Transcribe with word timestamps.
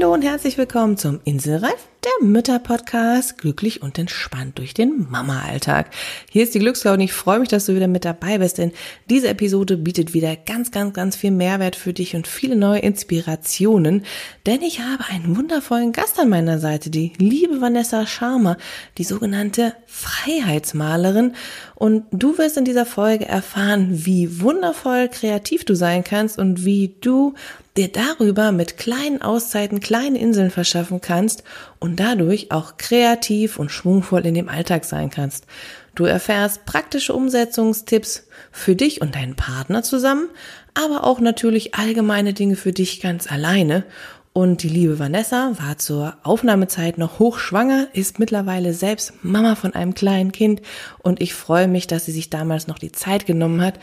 Hallo 0.00 0.14
und 0.14 0.22
herzlich 0.22 0.56
willkommen 0.56 0.96
zum 0.96 1.20
Inselreif, 1.24 1.88
der 2.04 2.26
Mütter-Podcast, 2.26 3.36
glücklich 3.36 3.82
und 3.82 3.98
entspannt 3.98 4.56
durch 4.56 4.72
den 4.72 5.06
Mama-Alltag. 5.10 5.90
Hier 6.30 6.42
ist 6.42 6.54
die 6.54 6.58
Glückslau 6.58 6.94
und 6.94 7.00
ich 7.00 7.12
freue 7.12 7.38
mich, 7.38 7.50
dass 7.50 7.66
du 7.66 7.74
wieder 7.74 7.86
mit 7.86 8.06
dabei 8.06 8.38
bist, 8.38 8.56
denn 8.56 8.72
diese 9.10 9.28
Episode 9.28 9.76
bietet 9.76 10.14
wieder 10.14 10.36
ganz, 10.36 10.70
ganz, 10.70 10.94
ganz 10.94 11.16
viel 11.16 11.32
Mehrwert 11.32 11.76
für 11.76 11.92
dich 11.92 12.16
und 12.16 12.26
viele 12.26 12.56
neue 12.56 12.80
Inspirationen, 12.80 14.06
denn 14.46 14.62
ich 14.62 14.80
habe 14.80 15.04
einen 15.10 15.36
wundervollen 15.36 15.92
Gast 15.92 16.18
an 16.18 16.30
meiner 16.30 16.58
Seite, 16.60 16.88
die 16.88 17.12
liebe 17.18 17.60
Vanessa 17.60 18.06
Scharmer, 18.06 18.56
die 18.96 19.04
sogenannte 19.04 19.74
Freiheitsmalerin 19.84 21.34
und 21.80 22.04
du 22.12 22.36
wirst 22.36 22.58
in 22.58 22.66
dieser 22.66 22.84
Folge 22.84 23.26
erfahren, 23.26 24.04
wie 24.04 24.42
wundervoll 24.42 25.08
kreativ 25.08 25.64
du 25.64 25.74
sein 25.74 26.04
kannst 26.04 26.38
und 26.38 26.66
wie 26.66 26.94
du 27.00 27.32
dir 27.74 27.88
darüber 27.88 28.52
mit 28.52 28.76
kleinen 28.76 29.22
Auszeiten 29.22 29.80
kleine 29.80 30.18
Inseln 30.18 30.50
verschaffen 30.50 31.00
kannst 31.00 31.42
und 31.78 31.98
dadurch 31.98 32.52
auch 32.52 32.76
kreativ 32.76 33.58
und 33.58 33.70
schwungvoll 33.70 34.26
in 34.26 34.34
dem 34.34 34.50
Alltag 34.50 34.84
sein 34.84 35.08
kannst. 35.08 35.46
Du 35.94 36.04
erfährst 36.04 36.66
praktische 36.66 37.14
Umsetzungstipps 37.14 38.26
für 38.52 38.76
dich 38.76 39.00
und 39.00 39.14
deinen 39.14 39.34
Partner 39.34 39.82
zusammen, 39.82 40.28
aber 40.74 41.04
auch 41.04 41.18
natürlich 41.18 41.76
allgemeine 41.76 42.34
Dinge 42.34 42.56
für 42.56 42.74
dich 42.74 43.00
ganz 43.00 43.32
alleine 43.32 43.84
und 44.32 44.62
die 44.62 44.68
liebe 44.68 44.98
Vanessa 44.98 45.52
war 45.58 45.78
zur 45.78 46.16
Aufnahmezeit 46.22 46.98
noch 46.98 47.18
hochschwanger, 47.18 47.88
ist 47.92 48.20
mittlerweile 48.20 48.74
selbst 48.74 49.12
Mama 49.24 49.56
von 49.56 49.74
einem 49.74 49.94
kleinen 49.94 50.30
Kind 50.30 50.62
und 50.98 51.20
ich 51.20 51.34
freue 51.34 51.66
mich, 51.66 51.88
dass 51.88 52.04
sie 52.04 52.12
sich 52.12 52.30
damals 52.30 52.68
noch 52.68 52.78
die 52.78 52.92
Zeit 52.92 53.26
genommen 53.26 53.60
hat. 53.60 53.80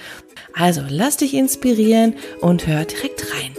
Also 0.54 0.84
lass 0.88 1.18
dich 1.18 1.34
inspirieren 1.34 2.16
und 2.40 2.66
hör 2.66 2.86
direkt 2.86 3.34
rein. 3.34 3.52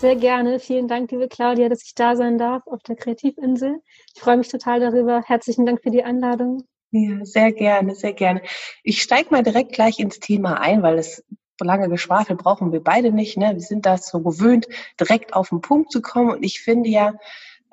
Sehr 0.00 0.16
gerne. 0.16 0.60
Vielen 0.60 0.88
Dank, 0.88 1.10
liebe 1.10 1.28
Claudia, 1.28 1.68
dass 1.68 1.84
ich 1.84 1.94
da 1.94 2.16
sein 2.16 2.38
darf 2.38 2.66
auf 2.66 2.82
der 2.84 2.96
Kreativinsel. 2.96 3.82
Ich 4.14 4.22
freue 4.22 4.38
mich 4.38 4.48
total 4.48 4.80
darüber. 4.80 5.20
Herzlichen 5.20 5.66
Dank 5.66 5.82
für 5.82 5.90
die 5.90 6.02
Einladung. 6.02 6.64
Ja, 6.90 7.22
sehr 7.22 7.52
gerne, 7.52 7.94
sehr 7.94 8.14
gerne. 8.14 8.40
Ich 8.82 9.02
steige 9.02 9.28
mal 9.30 9.42
direkt 9.42 9.72
gleich 9.72 9.98
ins 9.98 10.18
Thema 10.18 10.58
ein, 10.58 10.82
weil 10.82 10.98
es 10.98 11.22
lange 11.60 11.90
Geschwafel 11.90 12.34
brauchen 12.34 12.72
wir 12.72 12.82
beide 12.82 13.12
nicht. 13.12 13.36
Ne? 13.36 13.50
Wir 13.52 13.60
sind 13.60 13.84
das 13.84 14.08
so 14.08 14.20
gewöhnt, 14.20 14.68
direkt 14.98 15.34
auf 15.34 15.50
den 15.50 15.60
Punkt 15.60 15.92
zu 15.92 16.00
kommen. 16.00 16.30
Und 16.30 16.44
ich 16.44 16.62
finde 16.62 16.88
ja, 16.88 17.12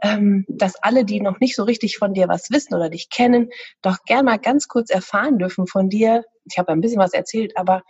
ähm, 0.03 0.43
dass 0.49 0.75
alle, 0.83 1.05
die 1.05 1.21
noch 1.21 1.39
nicht 1.39 1.55
so 1.55 1.63
richtig 1.63 1.97
von 1.97 2.13
dir 2.13 2.27
was 2.27 2.51
wissen 2.51 2.73
oder 2.73 2.89
dich 2.89 3.09
kennen, 3.09 3.51
doch 3.81 3.99
gern 4.05 4.25
mal 4.25 4.37
ganz 4.37 4.67
kurz 4.67 4.89
erfahren 4.89 5.39
dürfen 5.39 5.65
von 5.65 5.87
dir. 5.87 6.25
Ich 6.43 6.57
habe 6.57 6.73
ein 6.73 6.81
bisschen 6.81 6.99
was 6.99 7.13
erzählt, 7.13 7.55
aber 7.55 7.83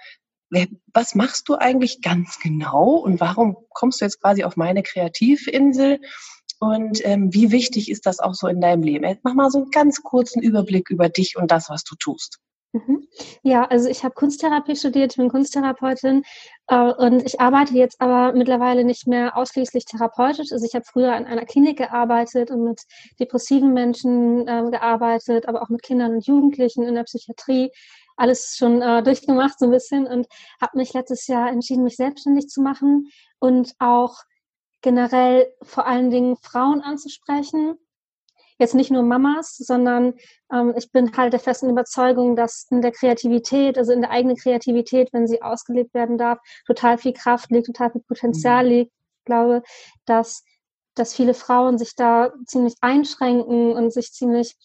was 0.94 1.16
machst 1.16 1.50
du 1.50 1.56
eigentlich 1.56 2.02
ganz 2.02 2.40
genau 2.40 2.96
und 2.96 3.20
warum 3.20 3.58
kommst 3.70 4.02
du 4.02 4.06
jetzt 4.06 4.22
quasi 4.22 4.44
auf 4.44 4.56
meine 4.56 4.84
Kreativinsel? 4.84 6.00
Und 6.60 7.06
ähm, 7.06 7.34
wie 7.34 7.52
wichtig 7.52 7.92
ist 7.92 8.06
das 8.06 8.20
auch 8.20 8.34
so 8.34 8.48
in 8.48 8.62
deinem 8.62 8.82
Leben? 8.82 9.06
Jetzt 9.06 9.24
mach 9.24 9.36
mal 9.36 9.52
so 9.52 9.60
einen 9.60 9.72
ganz 9.72 10.02
kurzen 10.02 10.42
Überblick 10.42 10.90
über 10.90 11.08
dich 11.10 11.38
und 11.38 11.52
das, 11.52 11.70
was 11.70 11.84
du 11.84 11.96
tust. 11.96 12.40
Mhm. 12.74 13.08
Ja, 13.44 13.64
also 13.66 13.88
ich 13.88 14.04
habe 14.04 14.14
Kunsttherapie 14.14 14.76
studiert, 14.76 15.16
bin 15.16 15.30
Kunsttherapeutin 15.30 16.24
äh, 16.68 16.92
und 16.94 17.26
ich 17.26 17.40
arbeite 17.40 17.74
jetzt 17.76 18.02
aber 18.02 18.34
mittlerweile 18.34 18.84
nicht 18.84 19.08
mehr 19.08 19.38
ausschließlich 19.38 19.86
therapeutisch. 19.86 20.52
Also 20.52 20.66
ich 20.66 20.76
habe 20.76 20.86
früher 20.86 21.16
in 21.16 21.26
einer 21.26 21.46
Klinik 21.46 21.78
gearbeitet 21.78 22.52
und 22.52 22.64
mit 22.64 22.82
depressiven 23.20 23.74
Menschen 23.74 24.48
äh, 24.48 24.70
gearbeitet, 24.70 25.48
aber 25.48 25.62
auch 25.62 25.70
mit 25.70 25.82
Kindern 25.82 26.16
und 26.16 26.28
Jugendlichen 26.28 26.84
in 26.84 26.96
der 26.96 27.04
Psychiatrie 27.04 27.72
alles 28.18 28.56
schon 28.58 28.82
äh, 28.82 29.04
durchgemacht 29.04 29.60
so 29.60 29.66
ein 29.66 29.72
bisschen 29.72 30.08
und 30.08 30.28
habe 30.60 30.78
mich 30.78 30.94
letztes 30.94 31.28
Jahr 31.28 31.50
entschieden, 31.50 31.84
mich 31.84 31.96
selbstständig 31.96 32.50
zu 32.50 32.62
machen 32.62 33.10
und 33.40 33.74
auch 33.80 34.16
generell 34.82 35.52
vor 35.64 35.88
allen 35.88 36.10
Dingen 36.10 36.38
Frauen 36.42 36.82
anzusprechen. 36.82 37.78
Jetzt 38.60 38.74
nicht 38.74 38.90
nur 38.90 39.04
Mamas, 39.04 39.56
sondern 39.56 40.16
ähm, 40.52 40.74
ich 40.76 40.92
bin 40.92 41.16
halt 41.16 41.32
der 41.32 41.40
festen 41.40 41.70
Überzeugung, 41.70 42.36
dass 42.36 42.68
in 42.72 42.82
der 42.82 42.92
Kreativität, 42.92 43.78
also 43.78 43.92
in 43.92 44.02
der 44.02 44.10
eigenen 44.10 44.36
Kreativität, 44.36 45.10
wenn 45.14 45.28
sie 45.28 45.44
ausgelebt 45.44 45.94
werden 45.94 46.18
darf, 46.18 46.40
total 46.66 46.98
viel 46.98 47.14
Kraft 47.14 47.52
liegt, 47.52 47.68
total 47.68 47.92
viel 47.92 48.02
Potenzial 48.02 48.64
mhm. 48.64 48.70
liegt. 48.70 48.92
Ich 49.20 49.26
glaube, 49.26 49.62
dass, 50.06 50.44
dass 50.96 51.14
viele 51.14 51.36
Frauen 51.36 51.78
sich 51.78 51.96
da 51.96 52.34
ziemlich 52.48 52.76
einschränken 52.82 53.74
und 53.74 53.94
sich 53.94 54.12
ziemlich 54.12 54.56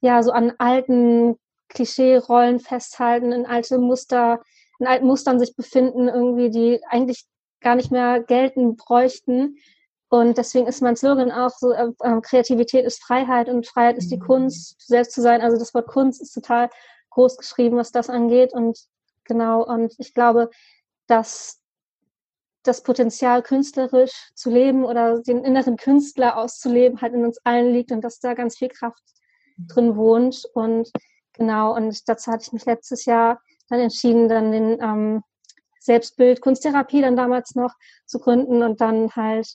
ja 0.00 0.22
so 0.22 0.30
an 0.30 0.52
alten 0.58 1.36
Klischee-Rollen 1.70 2.60
festhalten, 2.60 3.32
in 3.32 3.46
alte 3.46 3.78
Muster, 3.78 4.42
in 4.78 4.86
alten 4.86 5.06
Mustern 5.06 5.38
sich 5.38 5.56
befinden, 5.56 6.08
irgendwie, 6.08 6.50
die 6.50 6.80
eigentlich 6.88 7.26
gar 7.60 7.74
nicht 7.74 7.90
mehr 7.90 8.22
gelten 8.22 8.76
bräuchten. 8.76 9.56
Und 10.08 10.38
deswegen 10.38 10.66
ist 10.66 10.82
mein 10.82 10.96
Slogan 10.96 11.30
auch 11.30 11.50
so, 11.50 11.72
äh, 11.72 11.88
äh 12.00 12.20
Kreativität 12.20 12.84
ist 12.84 13.02
Freiheit 13.02 13.48
und 13.48 13.66
Freiheit 13.66 13.96
ist 13.96 14.10
die 14.10 14.16
mhm. 14.16 14.26
Kunst, 14.26 14.80
selbst 14.80 15.12
zu 15.12 15.22
sein. 15.22 15.40
Also 15.40 15.56
das 15.56 15.72
Wort 15.72 15.86
Kunst 15.86 16.20
ist 16.20 16.32
total 16.32 16.68
groß 17.10 17.36
geschrieben, 17.36 17.76
was 17.76 17.92
das 17.92 18.10
angeht. 18.10 18.52
Und 18.52 18.78
genau, 19.24 19.64
und 19.64 19.94
ich 19.98 20.14
glaube, 20.14 20.50
dass 21.06 21.60
das 22.62 22.82
Potenzial, 22.82 23.42
künstlerisch 23.42 24.30
zu 24.34 24.50
leben 24.50 24.84
oder 24.84 25.20
den 25.20 25.44
inneren 25.44 25.76
Künstler 25.76 26.36
auszuleben, 26.36 27.00
halt 27.00 27.14
in 27.14 27.24
uns 27.24 27.38
allen 27.44 27.72
liegt 27.72 27.90
und 27.90 28.02
dass 28.02 28.20
da 28.20 28.34
ganz 28.34 28.58
viel 28.58 28.68
Kraft 28.68 29.02
drin 29.68 29.96
wohnt. 29.96 30.44
Und 30.54 30.90
Genau, 31.34 31.74
und 31.74 32.08
dazu 32.08 32.30
hatte 32.30 32.44
ich 32.46 32.52
mich 32.52 32.66
letztes 32.66 33.04
Jahr 33.04 33.40
dann 33.68 33.80
entschieden, 33.80 34.28
dann 34.28 34.52
den 34.52 34.80
ähm, 34.82 35.22
Selbstbild 35.80 36.40
Kunsttherapie 36.40 37.00
dann 37.00 37.16
damals 37.16 37.54
noch 37.54 37.74
zu 38.04 38.18
gründen 38.18 38.62
und 38.62 38.80
dann 38.80 39.14
halt 39.16 39.48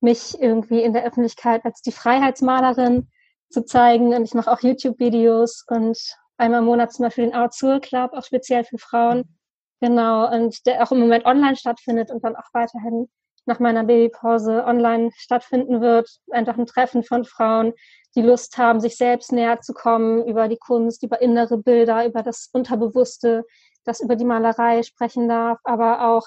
mich 0.00 0.40
irgendwie 0.40 0.82
in 0.82 0.92
der 0.92 1.04
Öffentlichkeit 1.04 1.64
als 1.64 1.82
die 1.82 1.92
Freiheitsmalerin 1.92 3.08
zu 3.50 3.64
zeigen. 3.64 4.14
Und 4.14 4.24
ich 4.24 4.34
mache 4.34 4.50
auch 4.50 4.60
YouTube-Videos 4.60 5.64
und 5.68 5.98
einmal 6.38 6.60
im 6.60 6.66
Monat 6.66 6.92
zum 6.92 7.04
Beispiel 7.04 7.30
den 7.30 7.36
Our 7.36 7.80
Club, 7.80 8.12
auch 8.12 8.24
speziell 8.24 8.64
für 8.64 8.78
Frauen. 8.78 9.36
Genau, 9.80 10.30
und 10.32 10.66
der 10.66 10.82
auch 10.82 10.92
im 10.92 11.00
Moment 11.00 11.24
online 11.24 11.56
stattfindet 11.56 12.10
und 12.10 12.24
dann 12.24 12.36
auch 12.36 12.48
weiterhin 12.52 13.08
nach 13.46 13.58
meiner 13.58 13.84
Babypause 13.84 14.64
online 14.64 15.10
stattfinden 15.16 15.80
wird. 15.80 16.08
Einfach 16.30 16.58
ein 16.58 16.66
Treffen 16.66 17.02
von 17.02 17.24
Frauen, 17.24 17.72
die 18.14 18.22
Lust 18.22 18.58
haben, 18.58 18.80
sich 18.80 18.96
selbst 18.96 19.32
näher 19.32 19.60
zu 19.60 19.72
kommen 19.72 20.26
über 20.26 20.48
die 20.48 20.58
Kunst, 20.58 21.02
über 21.02 21.20
innere 21.20 21.58
Bilder, 21.58 22.06
über 22.06 22.22
das 22.22 22.48
Unterbewusste, 22.52 23.44
das 23.84 24.00
über 24.00 24.16
die 24.16 24.24
Malerei 24.24 24.82
sprechen 24.82 25.28
darf, 25.28 25.58
aber 25.64 26.08
auch 26.08 26.26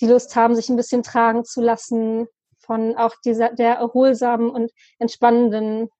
die 0.00 0.06
Lust 0.06 0.34
haben, 0.36 0.54
sich 0.54 0.68
ein 0.68 0.76
bisschen 0.76 1.02
tragen 1.02 1.44
zu 1.44 1.60
lassen 1.60 2.26
von 2.58 2.96
auch 2.96 3.14
dieser, 3.24 3.50
der 3.50 3.74
erholsamen 3.76 4.50
und 4.50 4.70
entspannenden 4.98 5.90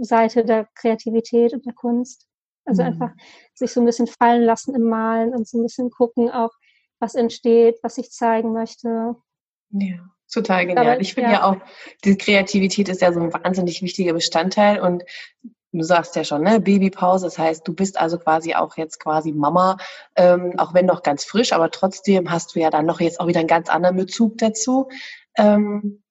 Seite 0.00 0.44
der 0.44 0.68
Kreativität 0.74 1.52
und 1.52 1.64
der 1.64 1.74
Kunst. 1.74 2.26
Also 2.64 2.82
mhm. 2.82 2.88
einfach 2.88 3.10
sich 3.54 3.72
so 3.72 3.80
ein 3.80 3.86
bisschen 3.86 4.06
fallen 4.06 4.42
lassen 4.42 4.74
im 4.74 4.82
Malen 4.82 5.34
und 5.34 5.48
so 5.48 5.58
ein 5.58 5.62
bisschen 5.62 5.90
gucken 5.90 6.30
auch, 6.30 6.50
was 6.98 7.14
entsteht, 7.14 7.78
was 7.82 7.98
ich 7.98 8.10
zeigen 8.10 8.52
möchte. 8.52 9.16
Ja. 9.70 9.96
Total 10.32 10.66
genial. 10.66 10.86
Aber, 10.86 11.00
ich 11.00 11.14
finde 11.14 11.30
ja. 11.30 11.36
ja. 11.36 11.44
auch, 11.44 11.56
die 12.04 12.16
Kreativität 12.16 12.88
ist 12.88 13.00
ja 13.00 13.12
so 13.12 13.20
ein 13.20 13.32
wahnsinnig 13.32 13.80
wichtiger 13.82 14.12
Bestandteil 14.12 14.80
und 14.80 15.04
du 15.72 15.82
sagst 15.82 16.16
ja 16.16 16.24
schon, 16.24 16.42
ne, 16.42 16.60
Babypause, 16.60 17.26
das 17.26 17.38
heißt, 17.38 17.66
du 17.66 17.74
bist 17.74 17.98
also 17.98 18.18
quasi 18.18 18.54
auch 18.54 18.76
jetzt 18.76 18.98
quasi 18.98 19.32
Mama, 19.32 19.76
ähm, 20.16 20.54
auch 20.58 20.74
wenn 20.74 20.86
noch 20.86 21.02
ganz 21.02 21.24
frisch, 21.24 21.52
aber 21.52 21.70
trotzdem 21.70 22.30
hast 22.30 22.54
du 22.54 22.60
ja 22.60 22.70
dann 22.70 22.86
noch 22.86 23.00
jetzt 23.00 23.20
auch 23.20 23.26
wieder 23.26 23.40
einen 23.40 23.48
ganz 23.48 23.68
anderen 23.68 23.96
Bezug 23.96 24.38
dazu. 24.38 24.88
Ähm, 25.36 26.02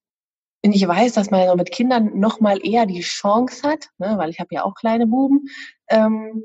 und 0.63 0.73
ich 0.73 0.87
weiß, 0.87 1.13
dass 1.13 1.29
man 1.29 1.43
ja 1.43 1.55
mit 1.55 1.71
Kindern 1.71 2.17
noch 2.17 2.39
mal 2.39 2.59
eher 2.65 2.85
die 2.85 3.01
Chance 3.01 3.67
hat, 3.67 3.89
ne, 3.97 4.15
weil 4.17 4.29
ich 4.29 4.39
habe 4.39 4.53
ja 4.53 4.63
auch 4.63 4.75
kleine 4.75 5.07
Buben, 5.07 5.47
ähm, 5.89 6.43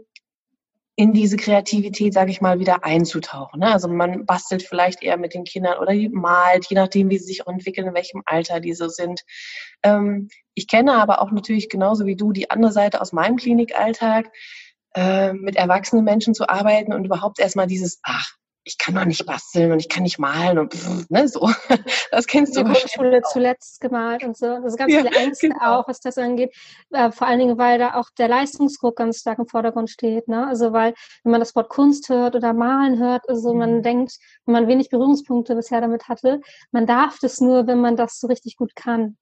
in 1.00 1.14
diese 1.14 1.38
Kreativität, 1.38 2.12
sage 2.12 2.30
ich 2.30 2.42
mal, 2.42 2.58
wieder 2.58 2.84
einzutauchen. 2.84 3.60
Ne? 3.60 3.72
Also 3.72 3.88
man 3.88 4.26
bastelt 4.26 4.62
vielleicht 4.62 5.02
eher 5.02 5.16
mit 5.16 5.32
den 5.32 5.44
Kindern 5.44 5.78
oder 5.78 5.94
malt, 6.10 6.66
je 6.68 6.76
nachdem, 6.76 7.08
wie 7.08 7.16
sie 7.16 7.24
sich 7.24 7.46
auch 7.46 7.50
entwickeln, 7.50 7.88
in 7.88 7.94
welchem 7.94 8.22
Alter 8.26 8.60
die 8.60 8.74
so 8.74 8.86
sind. 8.86 9.22
Ähm, 9.82 10.28
ich 10.52 10.68
kenne 10.68 10.92
aber 10.92 11.22
auch 11.22 11.30
natürlich 11.30 11.70
genauso 11.70 12.04
wie 12.04 12.16
du 12.16 12.32
die 12.32 12.50
andere 12.50 12.70
Seite 12.70 13.00
aus 13.00 13.14
meinem 13.14 13.36
Klinikalltag, 13.36 14.30
äh, 14.94 15.32
mit 15.32 15.56
erwachsenen 15.56 16.04
Menschen 16.04 16.34
zu 16.34 16.50
arbeiten 16.50 16.92
und 16.92 17.06
überhaupt 17.06 17.40
erstmal 17.40 17.66
dieses, 17.66 18.00
ach, 18.02 18.34
ich 18.64 18.76
kann 18.76 18.94
doch 18.94 19.04
nicht 19.04 19.24
basteln 19.24 19.72
und 19.72 19.78
ich 19.78 19.88
kann 19.88 20.02
nicht 20.02 20.18
malen 20.18 20.58
und 20.58 20.74
pff, 20.74 21.06
ne, 21.10 21.28
so. 21.28 21.50
Das 22.10 22.26
kennst 22.26 22.56
du. 22.56 22.60
In 22.60 22.66
der 22.66 22.74
Grundschule 22.74 23.22
zuletzt 23.22 23.80
gemalt 23.80 24.22
und 24.24 24.36
so. 24.36 24.46
Also 24.46 24.76
ganz 24.76 24.92
ja, 24.92 25.00
viele 25.00 25.16
Ängste 25.16 25.48
genau. 25.48 25.80
auch, 25.80 25.88
was 25.88 26.00
das 26.00 26.18
angeht. 26.18 26.54
Äh, 26.90 27.10
vor 27.12 27.26
allen 27.26 27.38
Dingen, 27.38 27.58
weil 27.58 27.78
da 27.78 27.94
auch 27.94 28.10
der 28.18 28.28
Leistungsdruck 28.28 28.96
ganz 28.96 29.20
stark 29.20 29.38
im 29.38 29.46
Vordergrund 29.46 29.90
steht. 29.90 30.28
Ne? 30.28 30.46
Also 30.46 30.72
weil, 30.72 30.94
wenn 31.22 31.32
man 31.32 31.40
das 31.40 31.54
Wort 31.54 31.68
Kunst 31.68 32.08
hört 32.08 32.34
oder 32.34 32.52
Malen 32.52 32.98
hört, 32.98 33.28
also 33.28 33.52
mhm. 33.52 33.58
man 33.58 33.82
denkt, 33.82 34.18
wenn 34.44 34.52
man 34.52 34.68
wenig 34.68 34.90
Berührungspunkte 34.90 35.54
bisher 35.54 35.80
damit 35.80 36.08
hatte, 36.08 36.40
man 36.72 36.86
darf 36.86 37.18
das 37.20 37.40
nur, 37.40 37.66
wenn 37.66 37.80
man 37.80 37.96
das 37.96 38.18
so 38.18 38.26
richtig 38.26 38.56
gut 38.56 38.74
kann. 38.74 39.16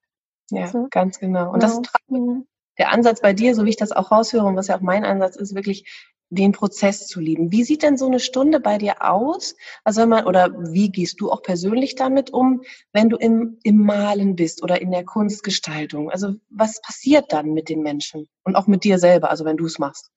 Ja, 0.50 0.62
also, 0.62 0.88
ganz 0.91 1.19
genau. 1.19 1.52
Und 1.52 1.61
genau. 1.61 1.81
das 1.81 1.91
ist 1.91 2.11
mhm. 2.11 2.46
der 2.79 2.91
Ansatz 2.91 3.20
bei 3.20 3.32
dir, 3.32 3.55
so 3.55 3.64
wie 3.64 3.70
ich 3.70 3.76
das 3.76 3.93
auch 3.93 4.11
raushöre 4.11 4.46
und 4.46 4.56
was 4.56 4.69
ja 4.69 4.76
auch 4.76 4.81
mein 4.81 5.05
Ansatz 5.05 5.37
ist, 5.37 5.55
wirklich 5.55 6.08
den 6.31 6.53
Prozess 6.53 7.07
zu 7.07 7.21
lieben. 7.21 7.53
Wie 7.53 7.65
sieht 7.65 7.83
denn 7.83 7.97
so 7.97 8.07
eine 8.07 8.21
Stunde 8.21 8.61
bei 8.61 8.79
dir 8.79 9.03
aus? 9.03 9.57
Also 9.85 10.03
wenn 10.03 10.11
man, 10.11 10.27
oder 10.27 10.53
wie 10.73 10.91
gehst 10.91 11.21
du 11.21 11.31
auch 11.31 11.43
persönlich 11.43 11.95
damit 11.95 12.31
um, 12.31 12.63
wenn 12.93 13.09
du 13.09 13.17
im, 13.17 13.59
im 13.63 13.79
Malen 13.79 14.37
bist 14.37 14.63
oder 14.63 14.81
in 14.81 14.91
der 14.91 15.05
Kunstgestaltung? 15.05 16.11
Also 16.11 16.35
was 16.51 16.81
passiert 16.83 17.33
dann 17.33 17.55
mit 17.55 17.69
den 17.69 17.83
Menschen 17.83 18.29
und 18.45 18.57
auch 18.57 18.67
mit 18.67 18.85
dir 18.85 18.99
selber, 18.99 19.31
also 19.31 19.45
wenn 19.45 19.57
du 19.57 19.67
es 19.67 19.79
machst? 19.79 20.11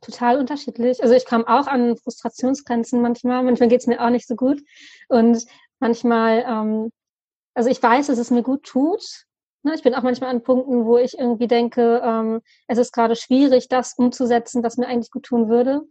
Total 0.00 0.38
unterschiedlich. 0.38 1.02
Also 1.02 1.14
ich 1.14 1.24
komme 1.24 1.46
auch 1.46 1.68
an 1.68 1.96
Frustrationsgrenzen 1.96 3.00
manchmal. 3.00 3.44
Manchmal 3.44 3.68
geht 3.68 3.80
es 3.80 3.86
mir 3.86 4.04
auch 4.04 4.10
nicht 4.10 4.26
so 4.26 4.34
gut. 4.34 4.60
Und 5.08 5.46
manchmal, 5.78 6.44
ähm, 6.48 6.90
also 7.54 7.70
ich 7.70 7.80
weiß, 7.80 8.08
dass 8.08 8.18
es 8.18 8.30
mir 8.30 8.42
gut 8.42 8.64
tut, 8.64 9.24
Ne, 9.64 9.74
ich 9.74 9.82
bin 9.82 9.94
auch 9.94 10.02
manchmal 10.02 10.30
an 10.30 10.42
Punkten, 10.42 10.86
wo 10.86 10.98
ich 10.98 11.16
irgendwie 11.16 11.46
denke, 11.46 12.00
ähm, 12.04 12.40
es 12.66 12.78
ist 12.78 12.92
gerade 12.92 13.14
schwierig, 13.14 13.68
das 13.68 13.94
umzusetzen, 13.96 14.62
was 14.64 14.76
mir 14.76 14.88
eigentlich 14.88 15.10
gut 15.12 15.24
tun 15.24 15.48
würde. 15.48 15.82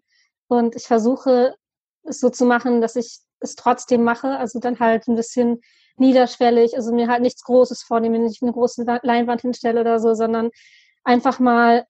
Und 0.48 0.76
ich 0.76 0.84
versuche 0.84 1.56
es 2.04 2.20
so 2.20 2.30
zu 2.30 2.46
machen, 2.46 2.82
dass 2.82 2.98
ich 2.98 3.20
es 3.40 3.56
trotzdem 3.56 4.04
mache. 4.04 4.38
Also 4.38 4.60
dann 4.60 4.80
halt 4.80 5.08
ein 5.08 5.16
bisschen 5.16 5.62
niederschwellig, 5.96 6.76
also 6.76 6.94
mir 6.94 7.08
halt 7.08 7.22
nichts 7.22 7.44
Großes 7.44 7.84
vornehme, 7.84 8.20
nicht 8.20 8.42
eine 8.42 8.52
große 8.52 8.84
Leinwand 9.04 9.42
hinstelle 9.42 9.82
oder 9.82 10.00
so, 10.00 10.14
sondern 10.14 10.50
einfach 11.04 11.40
mal 11.40 11.86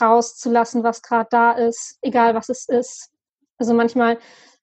rauszulassen, 0.00 0.82
was 0.82 1.00
gerade 1.02 1.28
da 1.30 1.52
ist, 1.52 1.98
egal 2.02 2.34
was 2.34 2.48
es 2.48 2.68
ist. 2.68 3.10
Also 3.56 3.72
manchmal 3.72 4.18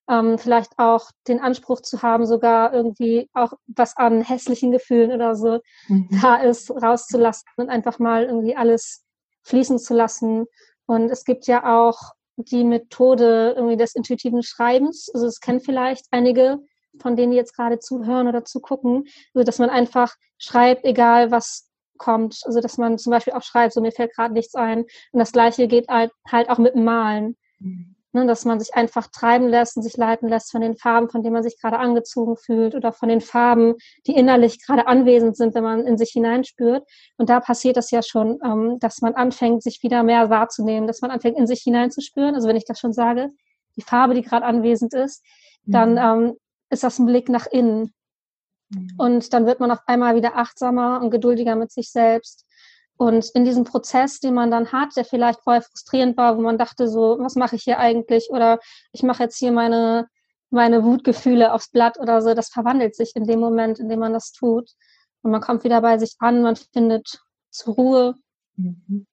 ähm, 0.09 0.37
vielleicht 0.37 0.77
auch 0.77 1.09
den 1.27 1.39
Anspruch 1.39 1.81
zu 1.81 2.01
haben, 2.01 2.25
sogar 2.25 2.73
irgendwie 2.73 3.29
auch 3.33 3.53
was 3.67 3.95
an 3.97 4.21
hässlichen 4.21 4.71
Gefühlen 4.71 5.11
oder 5.11 5.35
so 5.35 5.59
mhm. 5.87 6.09
da 6.21 6.35
ist, 6.37 6.69
rauszulassen 6.71 7.47
und 7.57 7.69
einfach 7.69 7.99
mal 7.99 8.25
irgendwie 8.25 8.55
alles 8.55 9.03
fließen 9.43 9.79
zu 9.79 9.93
lassen. 9.93 10.45
Und 10.85 11.09
es 11.09 11.23
gibt 11.23 11.47
ja 11.47 11.79
auch 11.79 11.99
die 12.35 12.63
Methode 12.63 13.53
irgendwie 13.55 13.77
des 13.77 13.95
intuitiven 13.95 14.43
Schreibens. 14.43 15.09
Also 15.13 15.27
es 15.27 15.39
kennen 15.39 15.61
vielleicht 15.61 16.05
einige 16.11 16.59
von 16.99 17.15
denen, 17.15 17.31
die 17.31 17.37
jetzt 17.37 17.55
gerade 17.55 17.79
zuhören 17.79 18.27
oder 18.27 18.45
zugucken, 18.45 19.05
also 19.33 19.43
dass 19.43 19.59
man 19.59 19.69
einfach 19.69 20.15
schreibt, 20.37 20.85
egal 20.85 21.31
was 21.31 21.69
kommt. 21.97 22.41
Also 22.43 22.59
dass 22.59 22.77
man 22.77 22.97
zum 22.97 23.11
Beispiel 23.11 23.33
auch 23.33 23.43
schreibt, 23.43 23.73
so 23.73 23.81
mir 23.81 23.91
fällt 23.91 24.13
gerade 24.13 24.33
nichts 24.33 24.55
ein. 24.55 24.79
Und 25.11 25.19
das 25.19 25.31
gleiche 25.31 25.67
geht 25.67 25.87
halt, 25.87 26.11
halt 26.27 26.49
auch 26.49 26.57
mit 26.57 26.75
dem 26.75 26.83
Malen. 26.83 27.37
Mhm. 27.59 27.95
Ne, 28.15 28.27
dass 28.27 28.45
man 28.45 28.59
sich 28.59 28.75
einfach 28.75 29.07
treiben 29.07 29.47
lässt 29.47 29.75
und 29.75 29.81
sich 29.81 29.97
leiten 29.97 30.29
lässt 30.29 30.51
von 30.51 30.61
den 30.61 30.75
Farben, 30.75 31.09
von 31.09 31.23
denen 31.23 31.33
man 31.33 31.41
sich 31.41 31.59
gerade 31.59 31.79
angezogen 31.79 32.37
fühlt 32.37 32.75
oder 32.75 32.93
von 32.93 33.09
den 33.09 33.21
Farben, 33.21 33.73
die 34.05 34.15
innerlich 34.15 34.63
gerade 34.63 34.85
anwesend 34.85 35.35
sind, 35.35 35.55
wenn 35.55 35.63
man 35.63 35.87
in 35.87 35.97
sich 35.97 36.11
hineinspürt. 36.11 36.87
Und 37.17 37.29
da 37.29 37.39
passiert 37.39 37.75
das 37.75 37.89
ja 37.89 38.03
schon, 38.03 38.37
ähm, 38.45 38.77
dass 38.79 39.01
man 39.01 39.15
anfängt, 39.15 39.63
sich 39.63 39.81
wieder 39.81 40.03
mehr 40.03 40.29
wahrzunehmen, 40.29 40.85
dass 40.85 41.01
man 41.01 41.09
anfängt, 41.09 41.39
in 41.39 41.47
sich 41.47 41.61
hineinzuspüren. 41.61 42.35
Also 42.35 42.47
wenn 42.47 42.55
ich 42.55 42.65
das 42.65 42.79
schon 42.79 42.93
sage, 42.93 43.31
die 43.77 43.81
Farbe, 43.81 44.13
die 44.13 44.21
gerade 44.21 44.45
anwesend 44.45 44.93
ist, 44.93 45.23
dann 45.65 45.93
mhm. 45.93 46.27
ähm, 46.27 46.33
ist 46.69 46.83
das 46.83 46.99
ein 46.99 47.07
Blick 47.07 47.29
nach 47.29 47.47
innen. 47.47 47.95
Mhm. 48.69 48.89
Und 48.99 49.33
dann 49.33 49.47
wird 49.47 49.59
man 49.59 49.71
auf 49.71 49.79
einmal 49.87 50.15
wieder 50.15 50.37
achtsamer 50.37 51.01
und 51.01 51.09
geduldiger 51.09 51.55
mit 51.55 51.71
sich 51.71 51.89
selbst 51.91 52.45
und 52.97 53.29
in 53.33 53.43
diesem 53.43 53.63
Prozess, 53.63 54.19
den 54.19 54.33
man 54.33 54.51
dann 54.51 54.71
hat, 54.71 54.95
der 54.95 55.05
vielleicht 55.05 55.41
vorher 55.41 55.61
frustrierend 55.61 56.15
war, 56.17 56.37
wo 56.37 56.41
man 56.41 56.57
dachte 56.57 56.87
so, 56.87 57.17
was 57.19 57.35
mache 57.35 57.55
ich 57.55 57.63
hier 57.63 57.79
eigentlich? 57.79 58.29
Oder 58.29 58.59
ich 58.91 59.03
mache 59.03 59.23
jetzt 59.23 59.37
hier 59.37 59.51
meine, 59.51 60.07
meine 60.49 60.83
Wutgefühle 60.83 61.53
aufs 61.53 61.69
Blatt 61.69 61.99
oder 61.99 62.21
so, 62.21 62.33
das 62.33 62.49
verwandelt 62.49 62.95
sich 62.95 63.15
in 63.15 63.25
dem 63.25 63.39
Moment, 63.39 63.79
in 63.79 63.89
dem 63.89 63.99
man 63.99 64.13
das 64.13 64.31
tut. 64.31 64.69
Und 65.21 65.31
man 65.31 65.41
kommt 65.41 65.63
wieder 65.63 65.81
bei 65.81 65.97
sich 65.97 66.15
an, 66.19 66.43
man 66.43 66.55
findet 66.55 67.19
zur 67.49 67.75
Ruhe. 67.75 68.15
Mhm. 68.55 69.07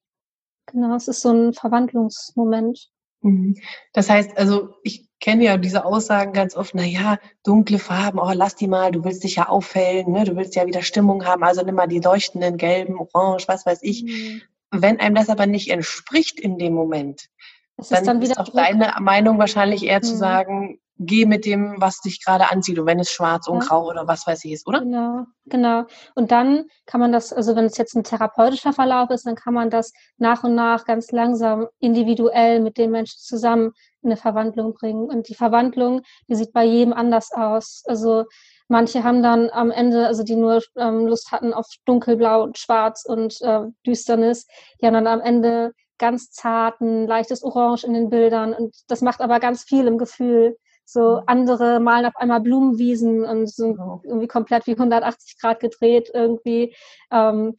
Genau, 0.67 0.95
es 0.95 1.09
ist 1.09 1.23
so 1.23 1.31
ein 1.31 1.53
Verwandlungsmoment. 1.55 2.91
Mhm. 3.23 3.57
Das 3.93 4.11
heißt, 4.11 4.37
also 4.37 4.75
ich 4.83 5.10
kenne 5.21 5.45
ja 5.45 5.57
diese 5.57 5.85
Aussagen 5.85 6.33
ganz 6.33 6.57
oft, 6.57 6.75
na 6.75 6.85
ja, 6.85 7.19
dunkle 7.45 7.79
Farben, 7.79 8.19
oh, 8.19 8.33
lass 8.35 8.57
die 8.57 8.69
mal, 8.69 8.91
du 8.91 9.05
willst 9.05 9.23
dich 9.25 9.37
ja 9.37 9.49
auffällen, 9.49 10.11
ne? 10.11 10.25
du 10.25 10.37
willst 10.37 10.57
ja 10.57 10.67
wieder 10.67 10.83
Stimmung 10.83 11.25
haben, 11.25 11.45
also 11.45 11.63
nimm 11.63 11.75
mal 11.75 11.87
die 11.87 12.01
leuchtenden 12.01 12.57
gelben, 12.57 12.99
orange, 12.99 13.47
was 13.47 13.67
weiß 13.67 13.81
ich. 13.83 14.03
Mhm. 14.03 14.43
Wenn 14.73 15.01
einem 15.01 15.15
das 15.15 15.29
aber 15.29 15.47
nicht 15.47 15.71
entspricht 15.71 16.41
in 16.41 16.59
dem 16.59 16.75
Moment, 16.75 17.29
dann 17.77 17.99
ist, 17.99 18.07
dann 18.07 18.23
ist 18.23 18.39
auch 18.39 18.49
deine 18.49 18.95
Meinung 19.01 19.39
wahrscheinlich 19.39 19.85
eher 19.85 19.99
mhm. 19.99 20.05
zu 20.05 20.17
sagen, 20.17 20.79
geh 21.03 21.25
mit 21.25 21.47
dem, 21.47 21.77
was 21.79 22.01
dich 22.01 22.23
gerade 22.23 22.51
anzieht. 22.51 22.79
Und 22.79 22.87
wenn 22.87 23.01
es 23.01 23.11
schwarz 23.11 23.49
und 23.49 23.63
ja. 23.63 23.69
grau 23.69 23.89
oder 23.89 24.07
was 24.07 24.27
weiß 24.27 24.45
ich 24.45 24.53
ist, 24.53 24.69
oder? 24.69 24.81
Genau, 24.81 25.25
genau. 25.47 25.85
Und 26.15 26.31
dann 26.31 26.67
kann 26.85 27.01
man 27.01 27.11
das, 27.11 27.33
also 27.33 27.57
wenn 27.57 27.65
es 27.65 27.79
jetzt 27.79 27.97
ein 27.97 28.05
therapeutischer 28.05 28.75
Verlauf 28.75 29.09
ist, 29.09 29.27
dann 29.27 29.35
kann 29.35 29.55
man 29.55 29.71
das 29.71 29.93
nach 30.19 30.45
und 30.45 30.55
nach 30.55 30.85
ganz 30.85 31.11
langsam 31.11 31.69
individuell 31.79 32.61
mit 32.61 32.77
den 32.77 32.91
Menschen 32.91 33.19
zusammen 33.19 33.73
in 34.03 34.11
eine 34.11 34.19
Verwandlung 34.19 34.75
bringen. 34.75 35.09
Und 35.09 35.31
die 35.31 35.35
Verwandlung, 35.35 36.03
die 36.29 36.35
sieht 36.35 36.53
bei 36.53 36.65
jedem 36.65 36.93
anders 36.93 37.33
aus. 37.33 37.83
Also 37.87 38.27
manche 38.69 39.03
haben 39.03 39.23
dann 39.23 39.49
am 39.49 39.71
Ende, 39.71 40.07
also 40.07 40.23
die 40.23 40.37
nur 40.37 40.63
ähm, 40.77 41.07
Lust 41.07 41.33
hatten 41.33 41.55
auf 41.55 41.67
dunkelblau 41.87 42.43
und 42.43 42.59
schwarz 42.59 43.07
und 43.07 43.41
äh, 43.41 43.63
Düsternis, 43.87 44.47
die 44.81 44.87
haben 44.87 44.95
dann 44.95 45.07
am 45.07 45.21
Ende 45.23 45.73
ganz 45.97 46.31
zarten, 46.31 47.07
leichtes 47.07 47.43
Orange 47.43 47.85
in 47.85 47.95
den 47.95 48.11
Bildern. 48.11 48.53
Und 48.53 48.75
das 48.89 49.01
macht 49.01 49.23
aber 49.23 49.41
ganz 49.41 49.65
viel 49.65 49.87
im 49.87 49.97
Gefühl. 49.97 50.57
So 50.93 51.19
mhm. 51.19 51.23
andere 51.27 51.81
malen 51.81 52.07
auf 52.07 52.17
einmal 52.17 52.41
Blumenwiesen 52.41 53.25
und 53.25 53.49
sind 53.49 53.77
genau. 53.77 54.01
irgendwie 54.05 54.29
komplett 54.29 54.67
wie 54.67 54.73
180 54.73 55.39
Grad 55.39 55.61
gedreht 55.61 56.11
irgendwie. 56.13 56.75
Ähm, 57.11 57.57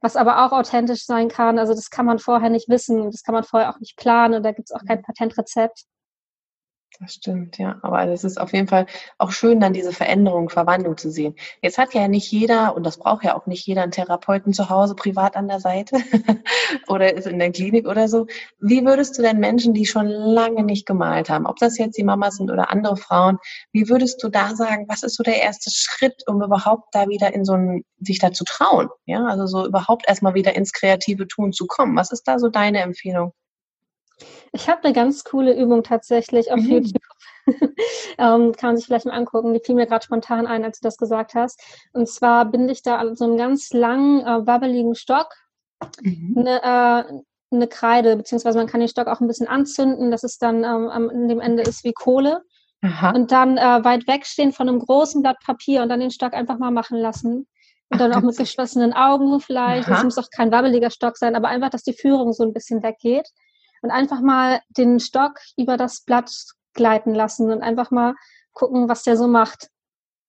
was 0.00 0.16
aber 0.16 0.44
auch 0.44 0.52
authentisch 0.52 1.04
sein 1.04 1.28
kann. 1.28 1.58
Also 1.58 1.74
das 1.74 1.90
kann 1.90 2.06
man 2.06 2.18
vorher 2.18 2.50
nicht 2.50 2.68
wissen 2.68 3.00
und 3.00 3.14
das 3.14 3.22
kann 3.22 3.34
man 3.34 3.44
vorher 3.44 3.70
auch 3.70 3.80
nicht 3.80 3.96
planen 3.96 4.34
und 4.34 4.42
da 4.42 4.52
gibt 4.52 4.70
es 4.70 4.76
auch 4.76 4.84
kein 4.86 5.02
Patentrezept. 5.02 5.84
Das 6.98 7.12
stimmt, 7.12 7.58
ja. 7.58 7.78
Aber 7.82 8.08
es 8.08 8.24
ist 8.24 8.40
auf 8.40 8.54
jeden 8.54 8.68
Fall 8.68 8.86
auch 9.18 9.30
schön, 9.30 9.60
dann 9.60 9.74
diese 9.74 9.92
Veränderung, 9.92 10.48
Verwandlung 10.48 10.96
zu 10.96 11.10
sehen. 11.10 11.34
Jetzt 11.60 11.76
hat 11.76 11.92
ja 11.92 12.08
nicht 12.08 12.30
jeder, 12.32 12.74
und 12.74 12.84
das 12.84 12.96
braucht 12.98 13.22
ja 13.24 13.36
auch 13.36 13.46
nicht 13.46 13.66
jeder, 13.66 13.82
einen 13.82 13.92
Therapeuten 13.92 14.54
zu 14.54 14.70
Hause 14.70 14.94
privat 14.94 15.36
an 15.36 15.46
der 15.46 15.60
Seite 15.60 15.98
oder 16.88 17.14
ist 17.14 17.26
in 17.26 17.38
der 17.38 17.52
Klinik 17.52 17.86
oder 17.86 18.08
so. 18.08 18.26
Wie 18.60 18.84
würdest 18.86 19.18
du 19.18 19.22
denn 19.22 19.40
Menschen, 19.40 19.74
die 19.74 19.84
schon 19.84 20.06
lange 20.06 20.64
nicht 20.64 20.86
gemalt 20.86 21.28
haben, 21.28 21.46
ob 21.46 21.56
das 21.56 21.76
jetzt 21.76 21.98
die 21.98 22.04
Mamas 22.04 22.36
sind 22.36 22.50
oder 22.50 22.70
andere 22.70 22.96
Frauen, 22.96 23.38
wie 23.72 23.90
würdest 23.90 24.22
du 24.22 24.30
da 24.30 24.56
sagen, 24.56 24.86
was 24.88 25.02
ist 25.02 25.16
so 25.16 25.22
der 25.22 25.42
erste 25.42 25.70
Schritt, 25.70 26.22
um 26.26 26.42
überhaupt 26.42 26.94
da 26.94 27.08
wieder 27.08 27.34
in 27.34 27.44
so 27.44 27.52
ein, 27.52 27.84
sich 28.00 28.20
da 28.20 28.32
zu 28.32 28.44
trauen? 28.44 28.88
Ja, 29.04 29.26
also 29.26 29.46
so 29.46 29.66
überhaupt 29.66 30.08
erstmal 30.08 30.34
wieder 30.34 30.56
ins 30.56 30.72
kreative 30.72 31.26
Tun 31.28 31.52
zu 31.52 31.66
kommen. 31.66 31.94
Was 31.96 32.10
ist 32.10 32.26
da 32.26 32.38
so 32.38 32.48
deine 32.48 32.80
Empfehlung? 32.80 33.32
Ich 34.52 34.68
habe 34.68 34.84
eine 34.84 34.92
ganz 34.92 35.24
coole 35.24 35.56
Übung 35.56 35.82
tatsächlich 35.82 36.52
auf 36.52 36.60
mhm. 36.60 36.70
YouTube. 36.70 37.02
ähm, 38.18 38.52
kann 38.52 38.70
man 38.70 38.76
sich 38.76 38.86
vielleicht 38.86 39.06
mal 39.06 39.12
angucken. 39.12 39.54
Die 39.54 39.60
fiel 39.60 39.74
mir 39.74 39.86
gerade 39.86 40.04
spontan 40.04 40.46
ein, 40.46 40.64
als 40.64 40.80
du 40.80 40.86
das 40.86 40.96
gesagt 40.96 41.34
hast. 41.34 41.60
Und 41.92 42.08
zwar 42.08 42.44
binde 42.46 42.72
ich 42.72 42.82
da 42.82 43.14
so 43.14 43.24
einen 43.24 43.36
ganz 43.36 43.72
langen, 43.72 44.20
äh, 44.20 44.46
wabbeligen 44.46 44.94
Stock, 44.94 45.28
mhm. 46.00 46.34
eine, 46.38 46.62
äh, 46.62 47.20
eine 47.52 47.68
Kreide, 47.68 48.16
beziehungsweise 48.16 48.58
man 48.58 48.66
kann 48.66 48.80
den 48.80 48.88
Stock 48.88 49.06
auch 49.06 49.20
ein 49.20 49.28
bisschen 49.28 49.48
anzünden, 49.48 50.10
dass 50.10 50.24
es 50.24 50.38
dann 50.38 50.64
ähm, 50.64 50.88
an 50.88 51.28
dem 51.28 51.40
Ende 51.40 51.62
ist 51.62 51.84
wie 51.84 51.92
Kohle. 51.92 52.42
Aha. 52.82 53.10
Und 53.10 53.32
dann 53.32 53.56
äh, 53.56 53.84
weit 53.84 54.06
wegstehen 54.06 54.52
von 54.52 54.68
einem 54.68 54.80
großen 54.80 55.22
Blatt 55.22 55.38
Papier 55.44 55.82
und 55.82 55.88
dann 55.88 56.00
den 56.00 56.10
Stock 56.10 56.34
einfach 56.34 56.58
mal 56.58 56.70
machen 56.70 56.98
lassen. 56.98 57.46
Und 57.88 58.00
dann 58.00 58.12
Ach, 58.12 58.18
auch 58.18 58.22
mit 58.22 58.36
geschlossenen 58.36 58.92
Augen 58.92 59.40
vielleicht. 59.40 59.88
Es 59.88 60.02
muss 60.02 60.18
auch 60.18 60.28
kein 60.34 60.50
wabbeliger 60.50 60.90
Stock 60.90 61.16
sein, 61.16 61.36
aber 61.36 61.48
einfach, 61.48 61.70
dass 61.70 61.84
die 61.84 61.92
Führung 61.92 62.32
so 62.32 62.42
ein 62.42 62.52
bisschen 62.52 62.82
weggeht 62.82 63.28
und 63.86 63.92
einfach 63.92 64.20
mal 64.20 64.60
den 64.68 64.98
Stock 64.98 65.38
über 65.56 65.76
das 65.76 66.00
Blatt 66.00 66.32
gleiten 66.74 67.14
lassen 67.14 67.52
und 67.52 67.62
einfach 67.62 67.92
mal 67.92 68.14
gucken, 68.52 68.88
was 68.88 69.04
der 69.04 69.16
so 69.16 69.28
macht. 69.28 69.68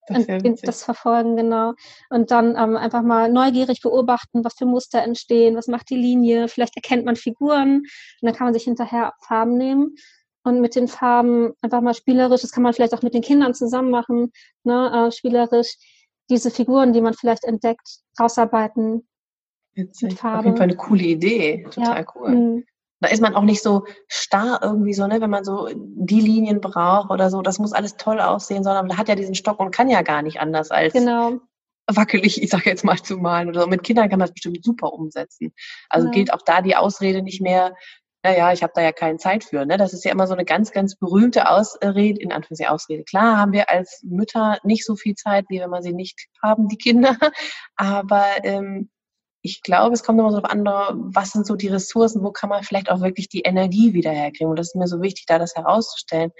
Das, 0.06 0.26
und 0.26 0.66
das 0.66 0.84
verfolgen, 0.84 1.36
genau. 1.36 1.74
Und 2.08 2.30
dann 2.30 2.56
ähm, 2.56 2.76
einfach 2.76 3.02
mal 3.02 3.30
neugierig 3.30 3.82
beobachten, 3.82 4.44
was 4.44 4.54
für 4.54 4.64
Muster 4.64 5.02
entstehen, 5.02 5.56
was 5.56 5.66
macht 5.66 5.90
die 5.90 5.96
Linie. 5.96 6.46
Vielleicht 6.46 6.76
erkennt 6.76 7.04
man 7.04 7.16
Figuren 7.16 7.78
und 7.80 8.22
dann 8.22 8.32
kann 8.32 8.46
man 8.46 8.54
sich 8.54 8.62
hinterher 8.62 9.12
Farben 9.26 9.58
nehmen 9.58 9.96
und 10.44 10.60
mit 10.60 10.76
den 10.76 10.86
Farben 10.86 11.52
einfach 11.62 11.80
mal 11.80 11.94
spielerisch, 11.94 12.42
das 12.42 12.52
kann 12.52 12.62
man 12.62 12.72
vielleicht 12.72 12.94
auch 12.94 13.02
mit 13.02 13.12
den 13.12 13.22
Kindern 13.22 13.54
zusammen 13.54 13.90
machen, 13.90 14.32
ne, 14.62 15.08
äh, 15.08 15.12
spielerisch 15.12 15.76
diese 16.30 16.52
Figuren, 16.52 16.92
die 16.92 17.00
man 17.00 17.12
vielleicht 17.12 17.44
entdeckt, 17.44 17.98
rausarbeiten. 18.20 19.06
Witzig. 19.74 20.24
Auf 20.24 20.44
jeden 20.44 20.56
Fall 20.56 20.64
eine 20.64 20.76
coole 20.76 21.02
Idee. 21.02 21.66
Total 21.70 22.02
ja. 22.02 22.06
cool. 22.14 22.64
Da 23.00 23.08
ist 23.08 23.22
man 23.22 23.34
auch 23.34 23.42
nicht 23.42 23.62
so 23.62 23.84
starr 24.08 24.60
irgendwie 24.62 24.92
so, 24.92 25.06
ne, 25.06 25.20
wenn 25.20 25.30
man 25.30 25.44
so 25.44 25.68
die 25.74 26.20
Linien 26.20 26.60
braucht 26.60 27.10
oder 27.10 27.30
so. 27.30 27.42
Das 27.42 27.58
muss 27.58 27.72
alles 27.72 27.96
toll 27.96 28.20
aussehen, 28.20 28.64
sondern 28.64 28.86
man 28.86 28.98
hat 28.98 29.08
ja 29.08 29.14
diesen 29.14 29.34
Stock 29.34 29.60
und 29.60 29.70
kann 29.70 29.88
ja 29.88 30.02
gar 30.02 30.22
nicht 30.22 30.40
anders 30.40 30.70
als 30.70 30.92
genau. 30.92 31.34
wackelig, 31.86 32.42
ich 32.42 32.50
sage 32.50 32.70
jetzt 32.70 32.84
mal, 32.84 32.98
zu 32.98 33.16
malen 33.16 33.48
oder 33.48 33.62
so. 33.62 33.66
Mit 33.68 33.84
Kindern 33.84 34.08
kann 34.08 34.18
man 34.18 34.26
das 34.26 34.34
bestimmt 34.34 34.64
super 34.64 34.92
umsetzen. 34.92 35.52
Also 35.88 36.08
ja. 36.08 36.12
gilt 36.12 36.32
auch 36.32 36.42
da 36.44 36.60
die 36.60 36.76
Ausrede 36.76 37.22
nicht 37.22 37.40
mehr, 37.40 37.74
naja, 38.24 38.52
ich 38.52 38.62
habe 38.64 38.72
da 38.74 38.82
ja 38.82 38.92
keine 38.92 39.18
Zeit 39.18 39.44
für. 39.44 39.64
Ne? 39.64 39.76
Das 39.76 39.92
ist 39.92 40.04
ja 40.04 40.10
immer 40.10 40.26
so 40.26 40.34
eine 40.34 40.44
ganz, 40.44 40.72
ganz 40.72 40.96
berühmte 40.96 41.48
Ausrede, 41.48 42.20
in 42.20 42.32
Anführungszeichen 42.32 42.72
Ausrede. 42.72 43.04
Klar 43.04 43.36
haben 43.36 43.52
wir 43.52 43.70
als 43.70 44.02
Mütter 44.02 44.58
nicht 44.64 44.84
so 44.84 44.96
viel 44.96 45.14
Zeit, 45.14 45.44
wie 45.48 45.60
wenn 45.60 45.70
wir 45.70 45.82
sie 45.82 45.92
nicht 45.92 46.26
haben, 46.42 46.68
die 46.68 46.78
Kinder. 46.78 47.16
Aber 47.76 48.26
ähm, 48.42 48.90
ich 49.48 49.62
glaube, 49.62 49.94
es 49.94 50.02
kommt 50.02 50.18
immer 50.18 50.30
so 50.30 50.38
auf 50.38 50.44
andere, 50.44 50.94
was 50.96 51.30
sind 51.30 51.46
so 51.46 51.56
die 51.56 51.68
Ressourcen, 51.68 52.22
wo 52.22 52.30
kann 52.32 52.50
man 52.50 52.62
vielleicht 52.62 52.90
auch 52.90 53.00
wirklich 53.00 53.28
die 53.28 53.40
Energie 53.40 53.94
wieder 53.94 54.10
herkriegen. 54.10 54.50
Und 54.50 54.58
das 54.58 54.68
ist 54.68 54.76
mir 54.76 54.86
so 54.86 55.00
wichtig, 55.00 55.24
da 55.26 55.38
das 55.38 55.54
herauszustellen. 55.54 56.32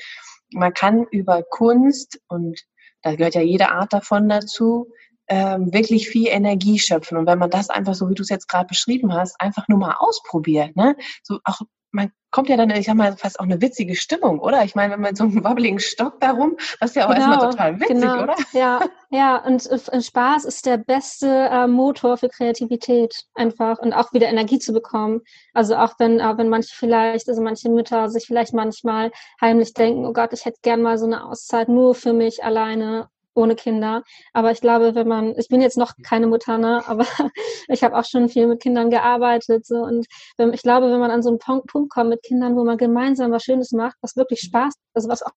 Man 0.52 0.74
kann 0.74 1.06
über 1.10 1.42
Kunst, 1.42 2.20
und 2.28 2.60
da 3.02 3.14
gehört 3.14 3.34
ja 3.34 3.40
jede 3.40 3.70
Art 3.70 3.92
davon 3.92 4.28
dazu, 4.28 4.88
ähm, 5.28 5.72
wirklich 5.72 6.08
viel 6.08 6.28
Energie 6.28 6.78
schöpfen. 6.78 7.16
Und 7.18 7.26
wenn 7.26 7.38
man 7.38 7.50
das 7.50 7.70
einfach 7.70 7.94
so, 7.94 8.08
wie 8.10 8.14
du 8.14 8.22
es 8.22 8.30
jetzt 8.30 8.48
gerade 8.48 8.66
beschrieben 8.66 9.12
hast, 9.12 9.40
einfach 9.40 9.68
nur 9.68 9.78
mal 9.78 9.96
ausprobiert, 9.98 10.76
ne? 10.76 10.96
So 11.22 11.38
auch 11.44 11.60
man 11.90 12.12
kommt 12.30 12.48
ja 12.48 12.56
dann, 12.56 12.70
ich 12.70 12.86
sag 12.86 12.94
mal, 12.94 13.16
fast 13.16 13.40
auch 13.40 13.44
eine 13.44 13.60
witzige 13.60 13.96
Stimmung, 13.96 14.38
oder? 14.38 14.64
Ich 14.64 14.74
meine, 14.74 14.92
wenn 14.92 15.00
man 15.00 15.16
so 15.16 15.24
einen 15.24 15.42
wabbeligen 15.42 15.78
Stock 15.78 16.20
darum, 16.20 16.56
das 16.80 16.90
ist 16.90 16.96
ja 16.96 17.06
auch 17.06 17.14
genau, 17.14 17.30
erstmal 17.30 17.50
total 17.50 17.80
witzig, 17.80 18.00
genau. 18.00 18.22
oder? 18.22 18.34
Ja, 18.52 18.80
ja, 19.10 19.36
und 19.38 19.66
äh, 19.66 20.02
Spaß 20.02 20.44
ist 20.44 20.66
der 20.66 20.76
beste 20.76 21.26
äh, 21.26 21.66
Motor 21.66 22.18
für 22.18 22.28
Kreativität 22.28 23.24
einfach 23.34 23.78
und 23.78 23.94
auch 23.94 24.12
wieder 24.12 24.28
Energie 24.28 24.58
zu 24.58 24.72
bekommen. 24.72 25.22
Also 25.54 25.76
auch 25.76 25.94
wenn, 25.98 26.20
äh, 26.20 26.36
wenn 26.36 26.50
manche 26.50 26.74
vielleicht, 26.74 27.28
also 27.28 27.40
manche 27.40 27.70
Mütter 27.70 28.10
sich 28.10 28.26
vielleicht 28.26 28.52
manchmal 28.52 29.10
heimlich 29.40 29.72
denken, 29.72 30.04
oh 30.04 30.12
Gott, 30.12 30.32
ich 30.32 30.44
hätte 30.44 30.58
gern 30.62 30.82
mal 30.82 30.98
so 30.98 31.06
eine 31.06 31.24
Auszeit 31.24 31.68
nur 31.68 31.94
für 31.94 32.12
mich 32.12 32.44
alleine 32.44 33.08
ohne 33.38 33.54
Kinder. 33.54 34.02
Aber 34.32 34.50
ich 34.50 34.60
glaube, 34.60 34.94
wenn 34.94 35.08
man, 35.08 35.34
ich 35.38 35.48
bin 35.48 35.60
jetzt 35.60 35.78
noch 35.78 35.94
keine 36.02 36.26
Mutter, 36.26 36.58
ne, 36.58 36.82
aber 36.86 37.06
ich 37.68 37.82
habe 37.82 37.96
auch 37.96 38.04
schon 38.04 38.28
viel 38.28 38.46
mit 38.46 38.60
Kindern 38.60 38.90
gearbeitet. 38.90 39.66
So, 39.66 39.76
und 39.76 40.06
wenn, 40.36 40.52
ich 40.52 40.62
glaube, 40.62 40.90
wenn 40.90 41.00
man 41.00 41.10
an 41.10 41.22
so 41.22 41.30
einen 41.30 41.38
Punkt, 41.38 41.70
kommt 41.90 42.10
mit 42.10 42.22
Kindern, 42.22 42.56
wo 42.56 42.64
man 42.64 42.76
gemeinsam 42.76 43.30
was 43.30 43.44
Schönes 43.44 43.72
macht, 43.72 43.96
was 44.02 44.16
wirklich 44.16 44.40
Spaß, 44.40 44.74
also 44.94 45.08
was 45.08 45.22
auch 45.22 45.32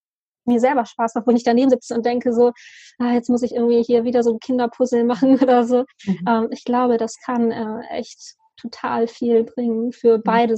mir 0.46 0.60
selber 0.60 0.86
Spaß 0.86 1.16
macht, 1.16 1.28
wo 1.28 1.32
ich 1.32 1.44
daneben 1.44 1.70
sitze 1.70 1.94
und 1.94 2.06
denke 2.06 2.34
so, 2.34 2.52
ah, 2.98 3.14
jetzt 3.14 3.30
muss 3.30 3.44
ich 3.44 3.54
irgendwie 3.54 3.84
hier 3.84 4.04
wieder 4.04 4.24
so 4.24 4.34
ein 4.34 4.40
Kinderpuzzle 4.40 5.04
machen 5.06 5.40
oder 5.40 5.64
so. 5.66 5.86
Mhm. 6.06 6.26
Ähm, 6.28 6.48
ich 6.52 6.66
glaube, 6.66 6.98
das 6.98 7.16
kann 7.24 7.52
äh, 7.52 7.82
echt 7.92 8.36
total 8.60 9.08
viel 9.08 9.44
bringen 9.44 9.92
für 9.92 10.18
mhm. 10.18 10.24
beide 10.24 10.58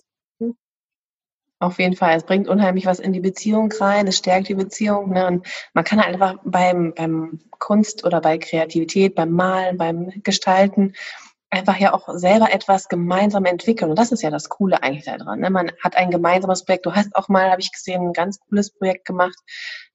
auf 1.63 1.79
jeden 1.79 1.96
Fall. 1.96 2.17
Es 2.17 2.24
bringt 2.24 2.48
unheimlich 2.48 2.86
was 2.86 3.00
in 3.00 3.13
die 3.13 3.20
Beziehung 3.20 3.72
rein, 3.72 4.08
es 4.08 4.17
stärkt 4.17 4.50
die 4.50 4.55
Beziehung. 4.55 5.12
Ne? 5.12 5.25
Und 5.25 5.48
man 5.74 5.84
kann 5.84 6.00
einfach 6.00 6.36
beim, 6.43 6.93
beim 6.93 7.39
Kunst 7.60 8.03
oder 8.03 8.22
bei 8.22 8.38
Kreativität, 8.38 9.15
beim 9.15 9.32
Malen, 9.32 9.77
beim 9.77 10.12
Gestalten 10.24 10.93
einfach 11.50 11.77
ja 11.77 11.93
auch 11.93 12.10
selber 12.15 12.51
etwas 12.51 12.89
gemeinsam 12.89 13.46
entwickeln. 13.46 13.91
Und 13.91 14.00
das 14.00 14.12
ist 14.12 14.24
ja 14.24 14.32
das 14.32 14.50
Coole 14.50 14.82
eigentlich 14.82 15.05
daran. 15.05 15.39
Ne? 15.39 15.50
Man 15.50 15.72
hat 15.82 15.96
ein 15.96 16.12
gemeinsames 16.12 16.65
Projekt. 16.65 16.86
Du 16.86 16.93
hast 16.93 17.15
auch 17.15 17.29
mal, 17.29 17.50
habe 17.51 17.62
ich 17.62 17.72
gesehen, 17.72 18.08
ein 18.08 18.13
ganz 18.13 18.39
cooles 18.39 18.72
Projekt 18.72 19.05
gemacht 19.05 19.38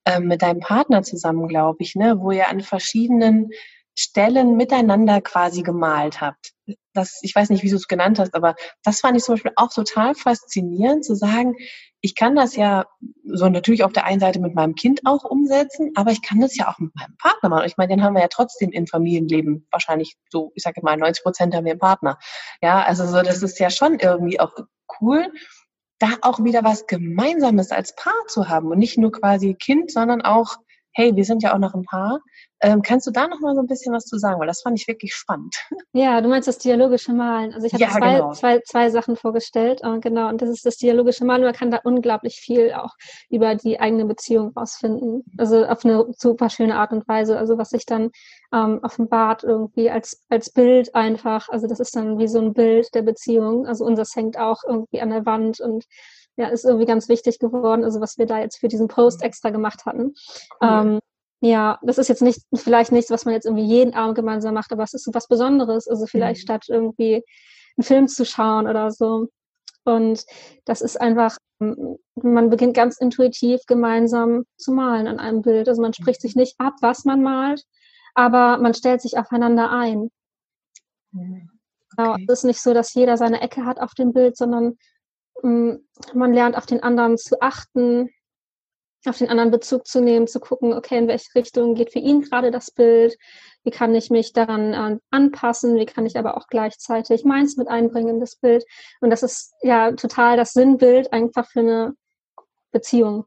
ähm, 0.04 0.28
mit 0.28 0.42
deinem 0.42 0.60
Partner 0.60 1.02
zusammen, 1.02 1.48
glaube 1.48 1.78
ich, 1.80 1.96
ne? 1.96 2.20
wo 2.20 2.30
ihr 2.30 2.48
an 2.48 2.60
verschiedenen 2.60 3.50
Stellen 3.98 4.56
miteinander 4.56 5.20
quasi 5.20 5.62
gemalt 5.62 6.20
habt. 6.20 6.52
Das, 6.92 7.18
ich 7.22 7.34
weiß 7.34 7.50
nicht, 7.50 7.64
wie 7.64 7.70
du 7.70 7.74
es 7.76 7.88
genannt 7.88 8.20
hast, 8.20 8.34
aber 8.34 8.54
das 8.84 9.00
fand 9.00 9.16
ich 9.16 9.24
zum 9.24 9.34
Beispiel 9.34 9.52
auch 9.56 9.72
total 9.72 10.14
faszinierend, 10.14 11.04
zu 11.04 11.16
sagen, 11.16 11.56
ich 12.00 12.14
kann 12.14 12.36
das 12.36 12.54
ja 12.54 12.86
so 13.24 13.48
natürlich 13.48 13.82
auf 13.82 13.92
der 13.92 14.04
einen 14.04 14.20
Seite 14.20 14.38
mit 14.38 14.54
meinem 14.54 14.76
Kind 14.76 15.00
auch 15.04 15.24
umsetzen, 15.24 15.90
aber 15.96 16.12
ich 16.12 16.22
kann 16.22 16.40
das 16.40 16.56
ja 16.56 16.68
auch 16.68 16.78
mit 16.78 16.94
meinem 16.94 17.16
Partner 17.16 17.48
machen. 17.48 17.66
Ich 17.66 17.76
meine, 17.76 17.88
den 17.88 18.04
haben 18.04 18.14
wir 18.14 18.22
ja 18.22 18.28
trotzdem 18.28 18.70
im 18.70 18.86
Familienleben 18.86 19.66
wahrscheinlich 19.72 20.16
so, 20.30 20.52
ich 20.54 20.62
sage 20.62 20.80
mal, 20.82 20.96
90 20.96 21.24
Prozent 21.24 21.54
haben 21.56 21.64
wir 21.64 21.72
einen 21.72 21.80
Partner. 21.80 22.18
Ja, 22.62 22.84
also 22.84 23.04
so, 23.04 23.20
das 23.22 23.42
ist 23.42 23.58
ja 23.58 23.70
schon 23.70 23.98
irgendwie 23.98 24.38
auch 24.38 24.52
cool, 25.00 25.26
da 25.98 26.10
auch 26.22 26.44
wieder 26.44 26.62
was 26.62 26.86
Gemeinsames 26.86 27.72
als 27.72 27.96
Paar 27.96 28.26
zu 28.28 28.48
haben 28.48 28.68
und 28.68 28.78
nicht 28.78 28.96
nur 28.96 29.10
quasi 29.10 29.54
Kind, 29.54 29.90
sondern 29.90 30.22
auch 30.22 30.58
hey, 30.98 31.14
wir 31.14 31.24
sind 31.24 31.44
ja 31.44 31.54
auch 31.54 31.58
noch 31.58 31.74
ein 31.74 31.84
Paar. 31.84 32.20
Ähm, 32.60 32.82
kannst 32.82 33.06
du 33.06 33.12
da 33.12 33.28
noch 33.28 33.38
mal 33.38 33.54
so 33.54 33.60
ein 33.60 33.68
bisschen 33.68 33.94
was 33.94 34.04
zu 34.04 34.18
sagen? 34.18 34.40
Weil 34.40 34.48
das 34.48 34.62
fand 34.62 34.80
ich 34.80 34.88
wirklich 34.88 35.14
spannend. 35.14 35.54
Ja, 35.92 36.20
du 36.20 36.28
meinst 36.28 36.46
das 36.46 36.58
dialogische 36.58 37.12
Malen. 37.12 37.54
Also 37.54 37.66
ich 37.66 37.72
habe 37.72 37.82
ja, 37.82 37.90
zwei, 37.90 38.14
genau. 38.14 38.32
zwei, 38.32 38.60
zwei 38.60 38.90
Sachen 38.90 39.16
vorgestellt. 39.16 39.80
Äh, 39.82 40.00
genau, 40.00 40.28
und 40.28 40.42
das 40.42 40.48
ist 40.48 40.66
das 40.66 40.76
dialogische 40.76 41.24
Malen. 41.24 41.42
Man 41.42 41.54
kann 41.54 41.70
da 41.70 41.80
unglaublich 41.82 42.36
viel 42.36 42.72
auch 42.72 42.94
über 43.30 43.54
die 43.54 43.80
eigene 43.80 44.04
Beziehung 44.04 44.52
rausfinden. 44.56 45.24
Also 45.38 45.64
auf 45.64 45.84
eine 45.84 46.04
super 46.16 46.50
schöne 46.50 46.76
Art 46.76 46.92
und 46.92 47.06
Weise. 47.08 47.38
Also 47.38 47.58
was 47.58 47.70
sich 47.70 47.86
dann 47.86 48.10
ähm, 48.52 48.80
offenbart 48.82 49.44
irgendwie 49.44 49.90
als, 49.90 50.24
als 50.28 50.50
Bild 50.50 50.94
einfach. 50.94 51.48
Also 51.48 51.68
das 51.68 51.80
ist 51.80 51.94
dann 51.94 52.18
wie 52.18 52.28
so 52.28 52.40
ein 52.40 52.54
Bild 52.54 52.92
der 52.94 53.02
Beziehung. 53.02 53.66
Also 53.66 53.84
unseres 53.84 54.14
hängt 54.14 54.38
auch 54.38 54.62
irgendwie 54.66 55.00
an 55.00 55.10
der 55.10 55.24
Wand 55.26 55.60
und 55.60 55.84
ja, 56.38 56.46
ist 56.48 56.64
irgendwie 56.64 56.86
ganz 56.86 57.08
wichtig 57.08 57.40
geworden, 57.40 57.84
also 57.84 58.00
was 58.00 58.16
wir 58.16 58.24
da 58.24 58.38
jetzt 58.38 58.58
für 58.58 58.68
diesen 58.68 58.86
Post 58.86 59.22
extra 59.22 59.50
gemacht 59.50 59.84
hatten. 59.86 60.14
Cool. 60.62 60.68
Ähm, 60.70 60.98
ja, 61.40 61.78
das 61.82 61.98
ist 61.98 62.08
jetzt 62.08 62.22
nicht, 62.22 62.40
vielleicht 62.54 62.92
nichts, 62.92 63.10
was 63.10 63.24
man 63.24 63.34
jetzt 63.34 63.44
irgendwie 63.44 63.66
jeden 63.66 63.94
Abend 63.94 64.14
gemeinsam 64.14 64.54
macht, 64.54 64.72
aber 64.72 64.84
es 64.84 64.94
ist 64.94 65.04
so 65.04 65.12
was 65.12 65.26
Besonderes. 65.26 65.88
Also 65.88 66.06
vielleicht 66.06 66.40
mhm. 66.40 66.42
statt 66.42 66.64
irgendwie 66.68 67.24
einen 67.76 67.84
Film 67.84 68.06
zu 68.06 68.24
schauen 68.24 68.68
oder 68.68 68.92
so. 68.92 69.28
Und 69.84 70.24
das 70.64 70.80
ist 70.80 71.00
einfach, 71.00 71.36
man 71.58 72.50
beginnt 72.50 72.74
ganz 72.74 72.98
intuitiv 72.98 73.62
gemeinsam 73.66 74.44
zu 74.56 74.72
malen 74.72 75.08
an 75.08 75.18
einem 75.18 75.42
Bild. 75.42 75.68
Also 75.68 75.82
man 75.82 75.92
spricht 75.92 76.20
sich 76.20 76.36
nicht 76.36 76.54
ab, 76.58 76.74
was 76.82 77.04
man 77.04 77.20
malt, 77.22 77.64
aber 78.14 78.58
man 78.58 78.74
stellt 78.74 79.00
sich 79.00 79.18
aufeinander 79.18 79.70
ein. 79.72 80.10
Mhm. 81.10 81.50
Genau, 81.96 82.12
okay. 82.12 82.26
es 82.28 82.40
ist 82.40 82.44
nicht 82.44 82.62
so, 82.62 82.74
dass 82.74 82.94
jeder 82.94 83.16
seine 83.16 83.40
Ecke 83.40 83.64
hat 83.64 83.80
auf 83.80 83.94
dem 83.94 84.12
Bild, 84.12 84.36
sondern 84.36 84.76
man 85.42 86.32
lernt 86.32 86.56
auf 86.56 86.66
den 86.66 86.82
anderen 86.82 87.16
zu 87.18 87.40
achten, 87.40 88.10
auf 89.06 89.18
den 89.18 89.28
anderen 89.28 89.50
Bezug 89.50 89.86
zu 89.86 90.00
nehmen, 90.00 90.26
zu 90.26 90.40
gucken, 90.40 90.72
okay, 90.72 90.98
in 90.98 91.08
welche 91.08 91.34
Richtung 91.34 91.74
geht 91.74 91.92
für 91.92 92.00
ihn 92.00 92.22
gerade 92.22 92.50
das 92.50 92.70
Bild, 92.70 93.16
wie 93.62 93.70
kann 93.70 93.94
ich 93.94 94.10
mich 94.10 94.32
daran 94.32 94.72
äh, 94.72 94.98
anpassen, 95.10 95.76
wie 95.76 95.86
kann 95.86 96.06
ich 96.06 96.18
aber 96.18 96.36
auch 96.36 96.48
gleichzeitig 96.48 97.24
meins 97.24 97.56
mit 97.56 97.68
einbringen 97.68 98.16
in 98.16 98.20
das 98.20 98.36
Bild. 98.36 98.64
Und 99.00 99.10
das 99.10 99.22
ist 99.22 99.54
ja 99.62 99.92
total 99.92 100.36
das 100.36 100.52
Sinnbild 100.52 101.12
einfach 101.12 101.46
für 101.46 101.60
eine 101.60 101.94
Beziehung. 102.72 103.24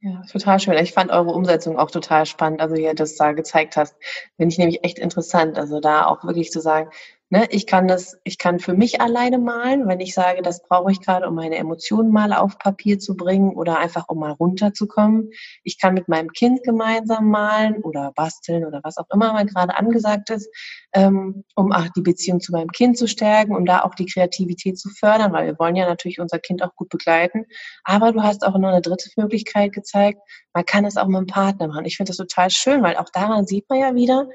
Ja, 0.00 0.20
total 0.30 0.60
schön. 0.60 0.74
Ich 0.74 0.92
fand 0.92 1.10
eure 1.10 1.32
Umsetzung 1.32 1.78
auch 1.78 1.90
total 1.90 2.26
spannend, 2.26 2.60
also 2.60 2.74
wie 2.76 2.82
ihr 2.82 2.94
das 2.94 3.16
da 3.16 3.32
gezeigt 3.32 3.78
hast. 3.78 3.96
Finde 4.36 4.52
ich 4.52 4.58
nämlich 4.58 4.84
echt 4.84 4.98
interessant. 4.98 5.56
Also 5.56 5.80
da 5.80 6.04
auch 6.04 6.24
wirklich 6.24 6.50
zu 6.50 6.60
sagen, 6.60 6.90
Ne, 7.34 7.48
ich 7.50 7.66
kann 7.66 7.88
das, 7.88 8.16
ich 8.22 8.38
kann 8.38 8.60
für 8.60 8.74
mich 8.74 9.00
alleine 9.00 9.38
malen, 9.38 9.88
wenn 9.88 9.98
ich 9.98 10.14
sage, 10.14 10.40
das 10.40 10.62
brauche 10.62 10.92
ich 10.92 11.00
gerade, 11.00 11.26
um 11.26 11.34
meine 11.34 11.56
Emotionen 11.56 12.12
mal 12.12 12.32
auf 12.32 12.60
Papier 12.60 13.00
zu 13.00 13.16
bringen 13.16 13.56
oder 13.56 13.80
einfach 13.80 14.04
um 14.06 14.20
mal 14.20 14.30
runterzukommen. 14.30 15.30
Ich 15.64 15.80
kann 15.80 15.94
mit 15.94 16.06
meinem 16.06 16.30
Kind 16.30 16.62
gemeinsam 16.62 17.30
malen 17.30 17.82
oder 17.82 18.12
basteln 18.14 18.64
oder 18.64 18.78
was 18.84 18.98
auch 18.98 19.10
immer 19.12 19.32
mal 19.32 19.46
gerade 19.46 19.76
angesagt 19.76 20.30
ist, 20.30 20.48
ähm, 20.92 21.42
um 21.56 21.72
ach, 21.72 21.88
die 21.96 22.02
Beziehung 22.02 22.38
zu 22.38 22.52
meinem 22.52 22.70
Kind 22.70 22.96
zu 22.96 23.08
stärken, 23.08 23.56
um 23.56 23.66
da 23.66 23.82
auch 23.82 23.96
die 23.96 24.06
Kreativität 24.06 24.78
zu 24.78 24.88
fördern, 24.90 25.32
weil 25.32 25.46
wir 25.46 25.58
wollen 25.58 25.74
ja 25.74 25.88
natürlich 25.88 26.20
unser 26.20 26.38
Kind 26.38 26.62
auch 26.62 26.76
gut 26.76 26.88
begleiten. 26.88 27.46
Aber 27.82 28.12
du 28.12 28.22
hast 28.22 28.46
auch 28.46 28.56
noch 28.56 28.68
eine 28.68 28.80
dritte 28.80 29.10
Möglichkeit 29.16 29.72
gezeigt, 29.72 30.20
man 30.52 30.64
kann 30.64 30.84
es 30.84 30.96
auch 30.96 31.08
mit 31.08 31.18
dem 31.18 31.26
Partner 31.26 31.66
machen. 31.66 31.84
Ich 31.84 31.96
finde 31.96 32.10
das 32.10 32.16
total 32.18 32.50
schön, 32.50 32.84
weil 32.84 32.96
auch 32.96 33.10
daran 33.12 33.44
sieht 33.44 33.68
man 33.68 33.80
ja 33.80 33.92
wieder, 33.96 34.28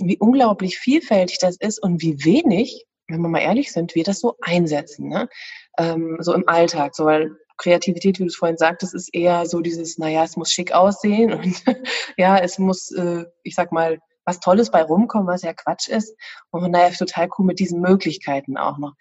wie 0.00 0.18
unglaublich 0.18 0.78
vielfältig 0.78 1.38
das 1.38 1.56
ist 1.56 1.82
und 1.82 2.02
wie 2.02 2.24
wenig, 2.24 2.86
wenn 3.08 3.20
wir 3.20 3.28
mal 3.28 3.40
ehrlich 3.40 3.72
sind, 3.72 3.94
wir 3.94 4.04
das 4.04 4.20
so 4.20 4.36
einsetzen, 4.40 5.08
ne? 5.08 5.28
Ähm, 5.78 6.16
so 6.20 6.32
im 6.32 6.48
Alltag, 6.48 6.94
so 6.94 7.04
weil 7.04 7.36
Kreativität, 7.56 8.18
wie 8.18 8.24
du 8.24 8.28
es 8.28 8.36
vorhin 8.36 8.56
sagtest, 8.56 8.94
ist 8.94 9.14
eher 9.14 9.46
so 9.46 9.60
dieses, 9.60 9.98
naja, 9.98 10.24
es 10.24 10.36
muss 10.36 10.52
schick 10.52 10.72
aussehen 10.72 11.32
und 11.32 11.62
ja, 12.16 12.38
es 12.38 12.58
muss, 12.58 12.90
äh, 12.92 13.24
ich 13.42 13.54
sag 13.54 13.72
mal, 13.72 13.98
was 14.24 14.40
Tolles 14.40 14.70
bei 14.70 14.82
rumkommen, 14.82 15.26
was 15.26 15.42
ja 15.42 15.52
Quatsch 15.52 15.88
ist. 15.88 16.16
Und 16.50 16.62
von 16.62 16.72
daher 16.72 16.92
total 16.92 17.28
cool 17.38 17.46
mit 17.46 17.58
diesen 17.58 17.80
Möglichkeiten 17.80 18.56
auch 18.56 18.78
noch. 18.78 18.94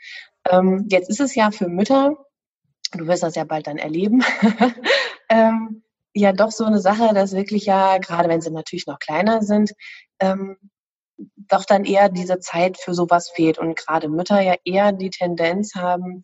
Ähm, 0.50 0.86
jetzt 0.90 1.10
ist 1.10 1.22
es 1.22 1.36
ja 1.36 1.52
für 1.52 1.68
Mütter, 1.68 2.18
du 2.92 3.08
wirst 3.08 3.24
das 3.24 3.36
ja 3.36 3.46
bald 3.46 3.68
dann 3.68 3.78
erleben, 3.78 4.24
ähm, 5.30 5.84
ja 6.14 6.34
doch 6.34 6.52
so 6.52 6.66
eine 6.66 6.80
Sache, 6.80 7.14
dass 7.14 7.34
wirklich 7.34 7.66
ja, 7.66 7.98
gerade 7.98 8.30
wenn 8.30 8.42
sie 8.42 8.52
natürlich 8.52 8.86
noch 8.86 9.00
kleiner 9.00 9.42
sind, 9.42 9.72
ähm, 10.20 10.58
doch 11.36 11.66
dann 11.66 11.86
eher 11.86 12.10
diese 12.10 12.40
Zeit 12.40 12.78
für 12.78 12.94
sowas 12.94 13.30
fehlt 13.30 13.58
und 13.58 13.76
gerade 13.76 14.10
Mütter 14.10 14.42
ja 14.42 14.56
eher 14.64 14.92
die 14.92 15.10
Tendenz 15.10 15.76
haben, 15.76 16.24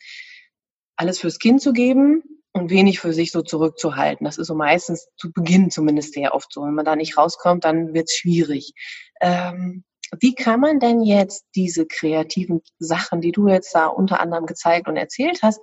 alles 0.95 1.19
fürs 1.19 1.39
Kind 1.39 1.61
zu 1.61 1.73
geben 1.73 2.23
und 2.51 2.69
wenig 2.69 2.99
für 2.99 3.13
sich 3.13 3.31
so 3.31 3.41
zurückzuhalten. 3.41 4.25
Das 4.25 4.37
ist 4.37 4.47
so 4.47 4.55
meistens 4.55 5.07
zu 5.17 5.31
Beginn 5.31 5.71
zumindest 5.71 6.13
sehr 6.13 6.33
oft 6.33 6.51
so. 6.51 6.63
Wenn 6.63 6.73
man 6.73 6.85
da 6.85 6.95
nicht 6.95 7.17
rauskommt, 7.17 7.63
dann 7.63 7.93
wird 7.93 8.09
es 8.09 8.17
schwierig. 8.17 8.73
Ähm, 9.21 9.83
wie 10.19 10.33
kann 10.33 10.59
man 10.59 10.79
denn 10.79 11.01
jetzt 11.01 11.45
diese 11.55 11.85
kreativen 11.85 12.61
Sachen, 12.79 13.21
die 13.21 13.31
du 13.31 13.47
jetzt 13.47 13.75
da 13.75 13.85
unter 13.85 14.19
anderem 14.19 14.47
gezeigt 14.47 14.87
und 14.87 14.97
erzählt 14.97 15.41
hast, 15.43 15.61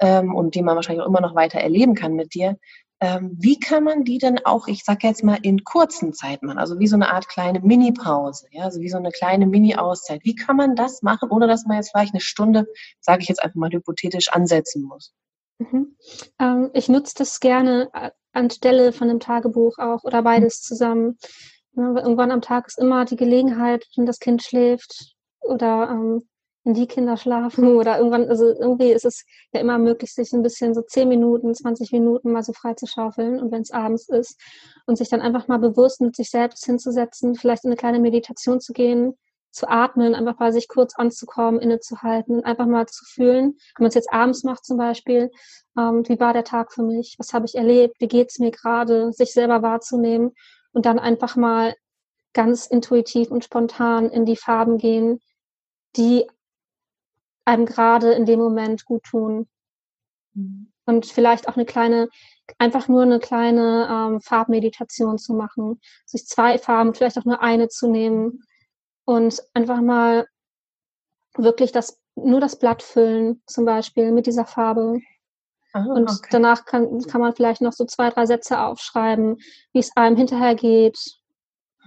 ähm, 0.00 0.34
und 0.34 0.54
die 0.54 0.62
man 0.62 0.76
wahrscheinlich 0.76 1.02
auch 1.02 1.08
immer 1.08 1.20
noch 1.20 1.34
weiter 1.34 1.58
erleben 1.58 1.94
kann 1.94 2.14
mit 2.14 2.34
dir. 2.34 2.58
Ähm, 3.00 3.36
wie 3.38 3.60
kann 3.60 3.84
man 3.84 4.04
die 4.04 4.18
denn 4.18 4.44
auch, 4.44 4.66
ich 4.66 4.84
sag 4.84 5.04
jetzt 5.04 5.22
mal, 5.22 5.38
in 5.42 5.62
kurzen 5.62 6.12
Zeiten 6.12 6.46
machen? 6.46 6.58
Also 6.58 6.78
wie 6.80 6.88
so 6.88 6.96
eine 6.96 7.12
Art 7.12 7.28
kleine 7.28 7.60
Mini-Pause, 7.60 8.48
ja, 8.50 8.64
also 8.64 8.80
wie 8.80 8.88
so 8.88 8.96
eine 8.96 9.12
kleine 9.12 9.46
Mini-Auszeit. 9.46 10.24
Wie 10.24 10.34
kann 10.34 10.56
man 10.56 10.74
das 10.74 11.02
machen, 11.02 11.30
ohne 11.30 11.46
dass 11.46 11.64
man 11.64 11.76
jetzt 11.76 11.90
vielleicht 11.90 12.14
eine 12.14 12.20
Stunde, 12.20 12.66
sage 13.00 13.22
ich 13.22 13.28
jetzt 13.28 13.42
einfach 13.42 13.54
mal 13.54 13.70
hypothetisch, 13.70 14.28
ansetzen 14.32 14.82
muss? 14.82 15.14
Mhm. 15.58 15.96
Ähm, 16.40 16.70
ich 16.72 16.88
nutze 16.88 17.14
das 17.16 17.38
gerne 17.38 17.88
äh, 17.92 18.10
anstelle 18.32 18.92
von 18.92 19.10
einem 19.10 19.20
Tagebuch 19.20 19.78
auch 19.78 20.02
oder 20.04 20.22
beides 20.22 20.62
zusammen. 20.62 21.18
Ja, 21.72 21.94
irgendwann 21.94 22.32
am 22.32 22.42
Tag 22.42 22.66
ist 22.66 22.78
immer 22.78 23.04
die 23.04 23.16
Gelegenheit, 23.16 23.86
wenn 23.96 24.06
das 24.06 24.18
Kind 24.18 24.42
schläft 24.42 25.14
oder 25.40 25.88
ähm, 25.90 26.28
wenn 26.68 26.74
die 26.74 26.86
Kinder 26.86 27.16
schlafen 27.16 27.76
oder 27.76 27.96
irgendwann, 27.96 28.28
also 28.28 28.44
irgendwie 28.44 28.92
ist 28.92 29.06
es 29.06 29.24
ja 29.54 29.60
immer 29.60 29.78
möglich, 29.78 30.12
sich 30.12 30.34
ein 30.34 30.42
bisschen 30.42 30.74
so 30.74 30.82
10 30.82 31.08
Minuten, 31.08 31.54
20 31.54 31.92
Minuten 31.92 32.30
mal 32.30 32.42
so 32.42 32.52
frei 32.52 32.74
zu 32.74 32.86
schaufeln 32.86 33.40
und 33.40 33.50
wenn 33.50 33.62
es 33.62 33.70
abends 33.70 34.06
ist 34.10 34.38
und 34.84 34.96
sich 34.96 35.08
dann 35.08 35.22
einfach 35.22 35.48
mal 35.48 35.58
bewusst 35.58 36.02
mit 36.02 36.14
sich 36.14 36.28
selbst 36.28 36.66
hinzusetzen, 36.66 37.36
vielleicht 37.36 37.64
in 37.64 37.70
eine 37.70 37.76
kleine 37.76 38.00
Meditation 38.00 38.60
zu 38.60 38.74
gehen, 38.74 39.16
zu 39.50 39.66
atmen, 39.66 40.14
einfach 40.14 40.36
bei 40.36 40.52
sich 40.52 40.68
kurz 40.68 40.94
anzukommen, 40.94 41.58
innezuhalten 41.58 42.36
und 42.36 42.44
einfach 42.44 42.66
mal 42.66 42.84
zu 42.84 43.06
fühlen, 43.06 43.56
wenn 43.76 43.84
man 43.84 43.88
es 43.88 43.94
jetzt 43.94 44.12
abends 44.12 44.44
macht 44.44 44.66
zum 44.66 44.76
Beispiel, 44.76 45.30
ähm, 45.78 46.06
wie 46.06 46.20
war 46.20 46.34
der 46.34 46.44
Tag 46.44 46.74
für 46.74 46.82
mich, 46.82 47.14
was 47.18 47.32
habe 47.32 47.46
ich 47.46 47.54
erlebt, 47.54 47.96
wie 47.98 48.08
geht 48.08 48.28
es 48.28 48.40
mir 48.40 48.50
gerade, 48.50 49.10
sich 49.14 49.32
selber 49.32 49.62
wahrzunehmen 49.62 50.32
und 50.72 50.84
dann 50.84 50.98
einfach 50.98 51.34
mal 51.34 51.74
ganz 52.34 52.66
intuitiv 52.66 53.30
und 53.30 53.42
spontan 53.42 54.10
in 54.10 54.26
die 54.26 54.36
Farben 54.36 54.76
gehen, 54.76 55.20
die 55.96 56.26
einem 57.48 57.64
gerade 57.66 58.12
in 58.12 58.26
dem 58.26 58.38
Moment 58.38 58.84
gut 58.84 59.04
tun. 59.04 59.48
Mhm. 60.34 60.70
Und 60.84 61.06
vielleicht 61.06 61.48
auch 61.48 61.56
eine 61.56 61.66
kleine, 61.66 62.08
einfach 62.58 62.88
nur 62.88 63.02
eine 63.02 63.18
kleine 63.18 63.88
ähm, 63.90 64.20
Farbmeditation 64.20 65.18
zu 65.18 65.34
machen, 65.34 65.80
sich 66.06 66.26
zwei 66.26 66.58
Farben, 66.58 66.94
vielleicht 66.94 67.18
auch 67.18 67.24
nur 67.24 67.42
eine 67.42 67.68
zu 67.68 67.90
nehmen 67.90 68.44
und 69.04 69.42
einfach 69.54 69.80
mal 69.80 70.26
wirklich 71.36 71.72
das, 71.72 72.00
nur 72.14 72.40
das 72.40 72.58
Blatt 72.58 72.82
füllen, 72.82 73.42
zum 73.46 73.64
Beispiel 73.64 74.12
mit 74.12 74.26
dieser 74.26 74.46
Farbe. 74.46 75.00
Ah, 75.72 75.84
und 75.84 76.10
okay. 76.10 76.28
danach 76.30 76.64
kann, 76.64 77.02
kann 77.02 77.20
man 77.20 77.34
vielleicht 77.34 77.60
noch 77.60 77.72
so 77.72 77.84
zwei, 77.84 78.08
drei 78.10 78.24
Sätze 78.24 78.60
aufschreiben, 78.60 79.36
wie 79.72 79.78
es 79.78 79.94
einem 79.96 80.16
hinterher 80.16 80.54
geht, 80.54 80.98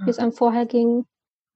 wie 0.06 0.10
es 0.10 0.20
ah. 0.20 0.24
einem 0.24 0.32
vorher 0.32 0.66
ging. 0.66 1.06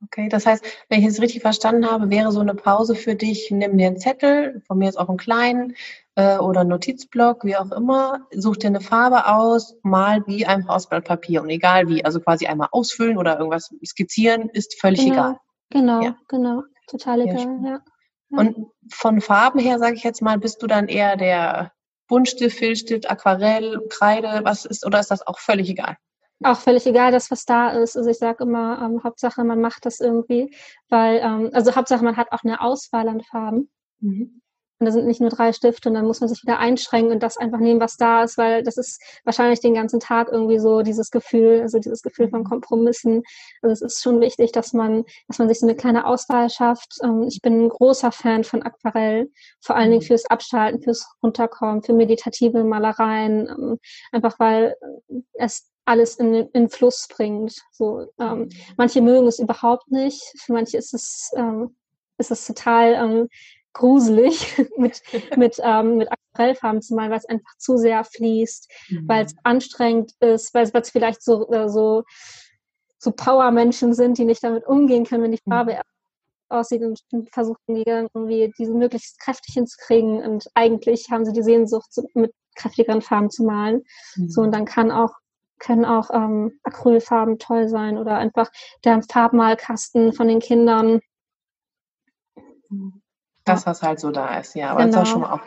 Okay, 0.05 0.29
das 0.29 0.45
heißt, 0.45 0.63
wenn 0.89 0.99
ich 0.99 1.05
es 1.05 1.21
richtig 1.21 1.41
verstanden 1.41 1.89
habe, 1.89 2.09
wäre 2.09 2.31
so 2.31 2.39
eine 2.39 2.55
Pause 2.55 2.95
für 2.95 3.15
dich, 3.15 3.49
nimm 3.51 3.77
dir 3.77 3.87
einen 3.87 3.97
Zettel, 3.97 4.61
von 4.67 4.77
mir 4.77 4.85
jetzt 4.85 4.99
auch 4.99 5.09
einen 5.09 5.17
kleinen 5.17 5.75
äh, 6.15 6.37
oder 6.37 6.61
einen 6.61 6.69
Notizblock, 6.69 7.43
wie 7.43 7.55
auch 7.55 7.71
immer, 7.71 8.27
such 8.31 8.57
dir 8.57 8.67
eine 8.67 8.81
Farbe 8.81 9.27
aus, 9.27 9.75
mal 9.83 10.25
wie 10.27 10.45
einfach 10.45 10.75
aus 10.75 10.89
Blatt 10.89 11.05
Papier 11.05 11.41
und 11.41 11.49
egal 11.49 11.87
wie, 11.87 12.03
also 12.03 12.19
quasi 12.19 12.45
einmal 12.45 12.69
ausfüllen 12.71 13.17
oder 13.17 13.37
irgendwas 13.37 13.73
skizzieren, 13.85 14.49
ist 14.49 14.79
völlig 14.79 15.01
genau, 15.01 15.13
egal. 15.13 15.37
Genau, 15.71 16.01
ja. 16.01 16.15
genau, 16.27 16.63
total 16.87 17.21
egal, 17.21 17.59
ja. 17.63 17.69
ja. 17.71 18.39
Und 18.39 18.67
von 18.91 19.21
Farben 19.21 19.59
her, 19.59 19.79
sage 19.79 19.95
ich 19.95 20.03
jetzt 20.03 20.21
mal, 20.21 20.37
bist 20.37 20.61
du 20.61 20.67
dann 20.67 20.87
eher 20.87 21.15
der 21.15 21.71
Buntstift, 22.07 22.57
Filzstift, 22.57 23.09
Aquarell, 23.09 23.81
Kreide, 23.89 24.41
was 24.43 24.65
ist, 24.65 24.85
oder 24.85 24.99
ist 24.99 25.11
das 25.11 25.25
auch 25.25 25.39
völlig 25.39 25.69
egal? 25.69 25.97
Auch 26.43 26.57
völlig 26.57 26.85
egal, 26.85 27.11
das 27.11 27.31
was 27.31 27.45
da 27.45 27.69
ist. 27.69 27.95
Also 27.95 28.09
ich 28.09 28.17
sage 28.17 28.43
immer, 28.43 28.81
ähm, 28.81 29.03
Hauptsache 29.03 29.43
man 29.43 29.61
macht 29.61 29.85
das 29.85 29.99
irgendwie, 29.99 30.53
weil, 30.89 31.19
ähm, 31.23 31.49
also 31.53 31.75
Hauptsache 31.75 32.03
man 32.03 32.17
hat 32.17 32.31
auch 32.31 32.43
eine 32.43 32.61
Auswahl 32.61 33.07
an 33.07 33.21
Farben. 33.21 33.69
Mhm. 34.01 34.41
Und 34.77 34.87
da 34.87 34.91
sind 34.91 35.07
nicht 35.07 35.21
nur 35.21 35.29
drei 35.29 35.53
Stifte 35.53 35.87
und 35.87 35.95
dann 35.95 36.05
muss 36.05 36.19
man 36.19 36.27
sich 36.27 36.43
wieder 36.43 36.59
einschränken 36.59 37.13
und 37.13 37.23
das 37.23 37.37
einfach 37.37 37.59
nehmen, 37.59 37.79
was 37.79 37.95
da 37.95 38.23
ist, 38.23 38.37
weil 38.37 38.61
das 38.61 38.75
ist 38.75 39.01
wahrscheinlich 39.23 39.61
den 39.61 39.73
ganzen 39.73 40.01
Tag 40.01 40.27
irgendwie 40.29 40.59
so 40.59 40.81
dieses 40.81 41.11
Gefühl, 41.11 41.61
also 41.61 41.79
dieses 41.79 42.01
Gefühl 42.01 42.27
von 42.27 42.43
Kompromissen. 42.43 43.23
Also 43.61 43.71
es 43.71 43.81
ist 43.81 44.03
schon 44.03 44.19
wichtig, 44.19 44.51
dass 44.51 44.73
man, 44.73 45.05
dass 45.29 45.39
man 45.39 45.47
sich 45.47 45.61
so 45.61 45.65
eine 45.65 45.77
kleine 45.77 46.05
Auswahl 46.05 46.49
schafft. 46.49 46.97
Ähm, 47.01 47.23
ich 47.23 47.41
bin 47.41 47.65
ein 47.65 47.69
großer 47.69 48.11
Fan 48.11 48.43
von 48.43 48.63
Aquarell, 48.63 49.31
vor 49.61 49.77
allen 49.77 49.91
Dingen 49.91 50.03
mhm. 50.03 50.07
fürs 50.07 50.25
Abschalten, 50.25 50.81
fürs 50.81 51.07
Runterkommen, 51.23 51.81
für 51.81 51.93
meditative 51.93 52.65
Malereien, 52.65 53.47
ähm, 53.47 53.79
einfach 54.11 54.37
weil 54.39 54.75
es 55.35 55.71
alles 55.85 56.15
in, 56.15 56.33
in 56.33 56.69
Fluss 56.69 57.07
bringt. 57.07 57.61
So, 57.71 58.07
ähm, 58.19 58.39
mhm. 58.39 58.49
manche 58.77 59.01
mögen 59.01 59.27
es 59.27 59.39
überhaupt 59.39 59.89
nicht, 59.91 60.21
für 60.37 60.53
manche 60.53 60.77
ist 60.77 60.93
es, 60.93 61.31
ähm, 61.35 61.75
ist 62.17 62.31
es 62.31 62.45
total 62.45 62.93
ähm, 62.93 63.29
gruselig, 63.73 64.57
mit, 64.77 65.01
mit, 65.37 65.59
ähm, 65.63 65.97
mit 65.97 66.09
Aquarellfarben 66.11 66.81
zu 66.81 66.95
malen, 66.95 67.11
weil 67.11 67.19
es 67.19 67.29
einfach 67.29 67.55
zu 67.57 67.77
sehr 67.77 68.03
fließt, 68.03 68.71
mhm. 68.89 69.07
weil 69.07 69.25
es 69.25 69.35
anstrengend 69.43 70.11
ist, 70.19 70.53
weil 70.53 70.69
es 70.73 70.89
vielleicht 70.89 71.23
so, 71.23 71.49
äh, 71.51 71.69
so, 71.69 72.03
so 72.97 73.11
Power-Menschen 73.11 73.93
sind, 73.93 74.17
die 74.17 74.25
nicht 74.25 74.43
damit 74.43 74.65
umgehen 74.65 75.05
können, 75.05 75.23
wenn 75.23 75.31
die 75.31 75.41
mhm. 75.45 75.51
Farbe 75.51 75.73
mhm. 75.73 75.79
aussieht 76.49 76.81
und 76.81 76.99
versuchen 77.31 77.59
die 77.69 77.83
irgendwie 77.85 78.51
diese 78.57 78.73
möglichst 78.73 79.19
kräftig 79.19 79.53
hinzukriegen 79.53 80.23
und 80.23 80.47
eigentlich 80.55 81.11
haben 81.11 81.25
sie 81.25 81.33
die 81.33 81.43
Sehnsucht, 81.43 81.89
mit 82.15 82.33
kräftigeren 82.55 83.01
Farben 83.01 83.29
zu 83.29 83.43
malen. 83.43 83.83
Mhm. 84.15 84.29
So, 84.29 84.41
und 84.41 84.51
dann 84.53 84.65
kann 84.65 84.89
auch 84.89 85.11
können 85.59 85.85
auch 85.85 86.09
ähm, 86.11 86.59
Acrylfarben 86.63 87.39
toll 87.39 87.67
sein 87.69 87.97
oder 87.97 88.17
einfach 88.17 88.51
der 88.83 89.01
Farbmalkasten 89.01 90.13
von 90.13 90.27
den 90.27 90.39
Kindern. 90.39 90.99
Das, 93.45 93.65
was 93.65 93.81
halt 93.81 93.99
so 93.99 94.11
da 94.11 94.39
ist, 94.39 94.55
ja. 94.55 94.71
Aber 94.71 94.83
genau. 94.83 94.91
das 94.91 95.03
ist 95.03 95.07
auch 95.07 95.11
schon 95.11 95.21
mal 95.21 95.33
auch 95.33 95.41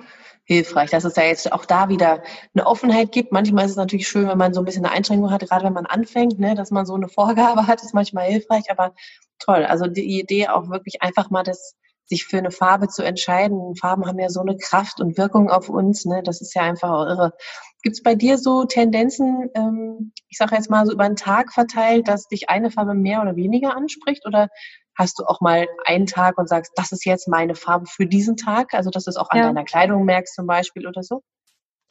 hilfreich, 0.45 0.91
dass 0.91 1.05
es 1.05 1.15
da 1.15 1.23
jetzt 1.23 1.53
auch 1.53 1.67
da 1.67 1.89
wieder 1.91 2.23
eine 2.55 2.67
Offenheit 2.67 3.13
gibt. 3.13 3.33
Manchmal 3.33 3.67
ist 3.67 3.73
es 3.73 3.77
natürlich 3.77 4.09
schön, 4.09 4.29
wenn 4.29 4.39
man 4.39 4.55
so 4.55 4.63
ein 4.63 4.65
bisschen 4.65 4.85
eine 4.85 4.95
Einschränkung 4.95 5.31
hat, 5.31 5.47
gerade 5.47 5.65
wenn 5.65 5.75
man 5.75 5.85
anfängt, 5.85 6.39
ne, 6.39 6.55
dass 6.55 6.71
man 6.71 6.87
so 6.87 6.95
eine 6.95 7.09
Vorgabe 7.09 7.67
hat, 7.67 7.83
ist 7.83 7.95
manchmal 7.95 8.27
hilfreich, 8.27 8.71
aber 8.71 8.95
toll. 9.39 9.67
Also 9.67 9.87
die 9.87 10.19
Idee 10.19 10.49
auch 10.49 10.71
wirklich 10.71 11.03
einfach 11.03 11.31
mal 11.31 11.43
das 11.43 11.77
sich 12.09 12.25
für 12.25 12.39
eine 12.39 12.51
Farbe 12.51 12.89
zu 12.89 13.03
entscheiden. 13.03 13.77
Farben 13.77 14.07
haben 14.07 14.19
ja 14.19 14.31
so 14.31 14.41
eine 14.41 14.57
Kraft 14.57 15.01
und 15.01 15.19
Wirkung 15.19 15.51
auf 15.51 15.69
uns, 15.69 16.07
ne? 16.07 16.23
Das 16.23 16.41
ist 16.41 16.55
ja 16.55 16.63
einfach 16.63 16.91
auch 16.91 17.05
irre. 17.05 17.35
Gibt 17.83 17.97
es 17.97 18.03
bei 18.03 18.15
dir 18.15 18.39
so 18.39 18.65
Tendenzen, 18.65 19.51
ähm, 19.55 20.13
ich 20.29 20.37
sage 20.37 20.55
jetzt 20.57 20.71
mal 20.71 20.85
so 20.85 20.93
über 20.93 21.07
den 21.07 21.17
Tag 21.17 21.53
verteilt, 21.53 22.09
dass 22.09 22.29
dich 22.29 22.49
eine 22.49 22.71
Farbe 22.71 22.95
mehr 22.95 23.23
oder 23.23 23.37
weniger 23.37 23.77
anspricht? 23.77 24.27
Oder 24.27 24.49
hast 24.97 25.19
du 25.19 25.25
auch 25.25 25.41
mal 25.41 25.67
einen 25.85 26.07
Tag 26.07 26.39
und 26.39 26.49
sagst, 26.49 26.73
das 26.75 26.93
ist 26.93 27.05
jetzt 27.05 27.29
meine 27.29 27.55
Farbe 27.55 27.87
für 27.87 28.07
diesen 28.07 28.37
Tag? 28.37 28.75
Also 28.75 28.91
dass 28.91 29.05
du 29.05 29.11
es 29.11 29.17
auch 29.17 29.31
an 29.31 29.39
ja. 29.39 29.45
deiner 29.45 29.65
Kleidung 29.65 30.05
merkst 30.05 30.35
zum 30.35 30.47
Beispiel 30.47 30.87
oder 30.87 31.03
so? 31.03 31.23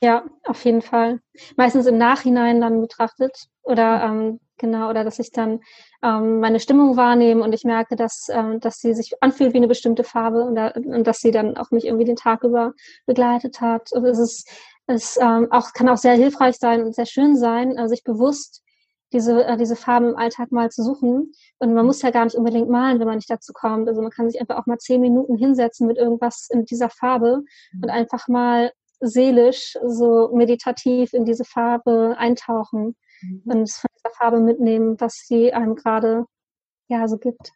Ja, 0.01 0.25
auf 0.43 0.63
jeden 0.65 0.81
Fall. 0.81 1.21
Meistens 1.55 1.87
im 1.87 1.97
Nachhinein 1.97 2.61
dann 2.61 2.81
betrachtet 2.81 3.47
oder 3.63 4.03
ähm, 4.03 4.39
Genau, 4.59 4.89
oder 4.89 5.03
dass 5.03 5.19
ich 5.19 5.31
dann 5.31 5.59
ähm, 6.01 6.39
meine 6.39 6.59
Stimmung 6.59 6.97
wahrnehme 6.97 7.43
und 7.43 7.53
ich 7.53 7.63
merke, 7.63 7.95
dass, 7.95 8.27
ähm, 8.29 8.59
dass 8.59 8.79
sie 8.79 8.95
sich 8.95 9.13
anfühlt 9.21 9.53
wie 9.53 9.57
eine 9.57 9.67
bestimmte 9.67 10.03
Farbe 10.03 10.43
und, 10.45 10.55
da, 10.55 10.69
und 10.69 11.05
dass 11.05 11.19
sie 11.19 11.29
dann 11.29 11.57
auch 11.57 11.69
mich 11.69 11.85
irgendwie 11.85 12.05
den 12.05 12.15
Tag 12.15 12.43
über 12.43 12.73
begleitet 13.05 13.61
hat. 13.61 13.91
Und 13.91 14.05
es 14.05 14.17
ist, 14.17 14.49
es 14.87 15.17
ähm, 15.17 15.47
auch, 15.51 15.73
kann 15.73 15.89
auch 15.89 15.97
sehr 15.97 16.15
hilfreich 16.15 16.57
sein 16.57 16.83
und 16.83 16.95
sehr 16.95 17.05
schön 17.05 17.35
sein, 17.35 17.77
äh, 17.77 17.87
sich 17.87 18.03
bewusst 18.03 18.63
diese, 19.13 19.45
äh, 19.45 19.57
diese 19.57 19.75
Farben 19.75 20.09
im 20.09 20.15
Alltag 20.15 20.51
mal 20.51 20.69
zu 20.69 20.83
suchen. 20.83 21.33
Und 21.59 21.73
man 21.73 21.85
muss 21.85 22.01
ja 22.01 22.11
gar 22.11 22.25
nicht 22.25 22.35
unbedingt 22.35 22.69
malen, 22.69 22.99
wenn 22.99 23.07
man 23.07 23.17
nicht 23.17 23.29
dazu 23.29 23.53
kommt. 23.53 23.87
Also 23.87 24.01
man 24.01 24.11
kann 24.11 24.29
sich 24.29 24.39
einfach 24.39 24.57
auch 24.57 24.65
mal 24.65 24.77
zehn 24.77 25.01
Minuten 25.01 25.37
hinsetzen 25.37 25.87
mit 25.87 25.97
irgendwas 25.97 26.47
in 26.49 26.65
dieser 26.65 26.89
Farbe 26.89 27.43
und 27.73 27.85
mhm. 27.85 27.89
einfach 27.89 28.27
mal 28.27 28.71
seelisch, 28.99 29.77
so 29.85 30.29
meditativ 30.33 31.13
in 31.13 31.25
diese 31.25 31.45
Farbe 31.45 32.15
eintauchen 32.17 32.95
mhm. 33.21 33.41
und 33.45 33.71
von 33.71 33.89
dieser 33.95 34.15
Farbe 34.15 34.39
mitnehmen, 34.39 34.99
was 34.99 35.25
sie 35.27 35.53
einem 35.53 35.75
gerade 35.75 36.25
ja 36.87 37.07
so 37.07 37.17
gibt. 37.17 37.51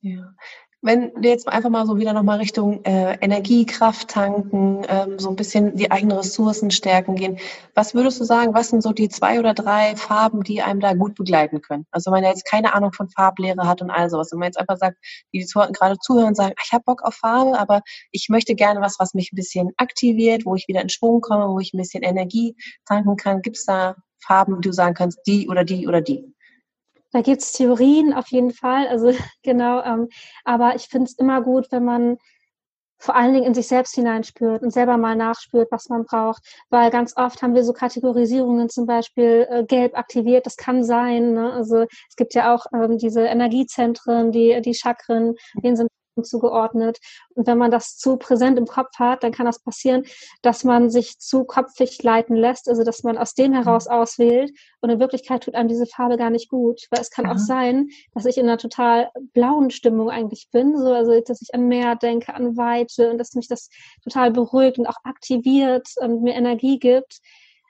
Ja. 0.00 0.34
Wenn 0.82 1.12
wir 1.14 1.28
jetzt 1.28 1.46
einfach 1.46 1.68
mal 1.68 1.84
so 1.84 1.98
wieder 1.98 2.14
nochmal 2.14 2.38
Richtung 2.38 2.82
äh, 2.84 3.18
Energiekraft 3.20 4.08
tanken, 4.08 4.82
ähm, 4.88 5.18
so 5.18 5.28
ein 5.28 5.36
bisschen 5.36 5.76
die 5.76 5.90
eigenen 5.90 6.16
Ressourcen 6.16 6.70
stärken 6.70 7.16
gehen, 7.16 7.38
was 7.74 7.94
würdest 7.94 8.18
du 8.18 8.24
sagen, 8.24 8.54
was 8.54 8.68
sind 8.68 8.82
so 8.82 8.92
die 8.92 9.10
zwei 9.10 9.38
oder 9.38 9.52
drei 9.52 9.94
Farben, 9.96 10.42
die 10.42 10.62
einem 10.62 10.80
da 10.80 10.94
gut 10.94 11.16
begleiten 11.16 11.60
können? 11.60 11.84
Also 11.90 12.10
wenn 12.10 12.22
man 12.22 12.30
jetzt 12.30 12.46
keine 12.46 12.72
Ahnung 12.72 12.94
von 12.94 13.10
Farblehre 13.10 13.68
hat 13.68 13.82
und 13.82 13.90
all 13.90 14.08
sowas, 14.08 14.32
wenn 14.32 14.38
man 14.38 14.46
jetzt 14.46 14.58
einfach 14.58 14.78
sagt, 14.78 14.96
die, 15.34 15.40
die 15.40 15.46
gerade 15.46 15.98
zuhören 15.98 16.28
und 16.28 16.36
sagen, 16.36 16.54
ich 16.64 16.72
habe 16.72 16.84
Bock 16.86 17.02
auf 17.02 17.14
Farbe, 17.14 17.58
aber 17.58 17.82
ich 18.10 18.28
möchte 18.30 18.54
gerne 18.54 18.80
was, 18.80 18.96
was 18.98 19.12
mich 19.12 19.32
ein 19.32 19.36
bisschen 19.36 19.72
aktiviert, 19.76 20.46
wo 20.46 20.54
ich 20.54 20.66
wieder 20.66 20.80
in 20.80 20.88
Schwung 20.88 21.20
komme, 21.20 21.48
wo 21.48 21.58
ich 21.60 21.74
ein 21.74 21.78
bisschen 21.78 22.02
Energie 22.02 22.56
tanken 22.86 23.16
kann. 23.16 23.42
Gibt 23.42 23.58
es 23.58 23.66
da 23.66 23.96
Farben, 24.18 24.62
die 24.62 24.68
du 24.68 24.72
sagen 24.72 24.94
kannst, 24.94 25.18
die 25.26 25.46
oder 25.46 25.64
die 25.64 25.86
oder 25.86 26.00
die? 26.00 26.34
Da 27.12 27.22
gibt 27.22 27.42
es 27.42 27.52
Theorien 27.52 28.12
auf 28.12 28.28
jeden 28.28 28.52
Fall, 28.52 28.86
also 28.88 29.12
genau, 29.42 29.82
ähm, 29.82 30.08
aber 30.44 30.74
ich 30.76 30.86
finde 30.88 31.06
es 31.06 31.18
immer 31.18 31.42
gut, 31.42 31.66
wenn 31.70 31.84
man 31.84 32.18
vor 33.00 33.16
allen 33.16 33.32
Dingen 33.32 33.46
in 33.46 33.54
sich 33.54 33.66
selbst 33.66 33.94
hineinspürt 33.94 34.62
und 34.62 34.72
selber 34.72 34.98
mal 34.98 35.16
nachspürt, 35.16 35.72
was 35.72 35.88
man 35.88 36.04
braucht. 36.04 36.42
Weil 36.68 36.90
ganz 36.90 37.16
oft 37.16 37.40
haben 37.42 37.54
wir 37.54 37.64
so 37.64 37.72
Kategorisierungen, 37.72 38.68
zum 38.68 38.84
Beispiel 38.84 39.46
äh, 39.50 39.64
gelb 39.64 39.96
aktiviert, 39.96 40.44
das 40.44 40.56
kann 40.56 40.84
sein. 40.84 41.32
Ne? 41.32 41.50
Also 41.50 41.86
es 42.08 42.16
gibt 42.16 42.34
ja 42.34 42.54
auch 42.54 42.66
ähm, 42.74 42.98
diese 42.98 43.22
Energiezentren, 43.22 44.32
die, 44.32 44.60
die 44.60 44.74
Chakren, 44.74 45.34
denen 45.62 45.76
sind 45.76 45.88
zugeordnet. 46.22 46.98
Und 47.34 47.46
wenn 47.46 47.58
man 47.58 47.70
das 47.70 47.96
zu 47.96 48.16
präsent 48.16 48.58
im 48.58 48.66
Kopf 48.66 48.98
hat, 48.98 49.22
dann 49.22 49.32
kann 49.32 49.46
das 49.46 49.60
passieren, 49.62 50.04
dass 50.42 50.64
man 50.64 50.90
sich 50.90 51.18
zu 51.18 51.44
kopfig 51.44 52.02
leiten 52.02 52.36
lässt, 52.36 52.68
also 52.68 52.84
dass 52.84 53.02
man 53.02 53.18
aus 53.18 53.34
dem 53.34 53.52
heraus 53.52 53.86
mhm. 53.86 53.92
auswählt 53.92 54.52
und 54.80 54.90
in 54.90 55.00
Wirklichkeit 55.00 55.44
tut 55.44 55.54
einem 55.54 55.68
diese 55.68 55.86
Farbe 55.86 56.16
gar 56.16 56.30
nicht 56.30 56.48
gut. 56.48 56.82
Weil 56.90 57.00
es 57.00 57.10
kann 57.10 57.26
Aha. 57.26 57.34
auch 57.34 57.38
sein, 57.38 57.88
dass 58.14 58.26
ich 58.26 58.38
in 58.38 58.46
einer 58.46 58.58
total 58.58 59.10
blauen 59.32 59.70
Stimmung 59.70 60.10
eigentlich 60.10 60.48
bin, 60.50 60.76
so, 60.76 60.92
also 60.92 61.20
dass 61.20 61.42
ich 61.42 61.54
an 61.54 61.68
Meer 61.68 61.96
denke, 61.96 62.34
an 62.34 62.56
Weite 62.56 63.10
und 63.10 63.18
dass 63.18 63.34
mich 63.34 63.48
das 63.48 63.68
total 64.02 64.30
beruhigt 64.30 64.78
und 64.78 64.86
auch 64.86 64.98
aktiviert 65.04 65.88
und 66.00 66.22
mir 66.22 66.34
Energie 66.34 66.78
gibt. 66.78 67.20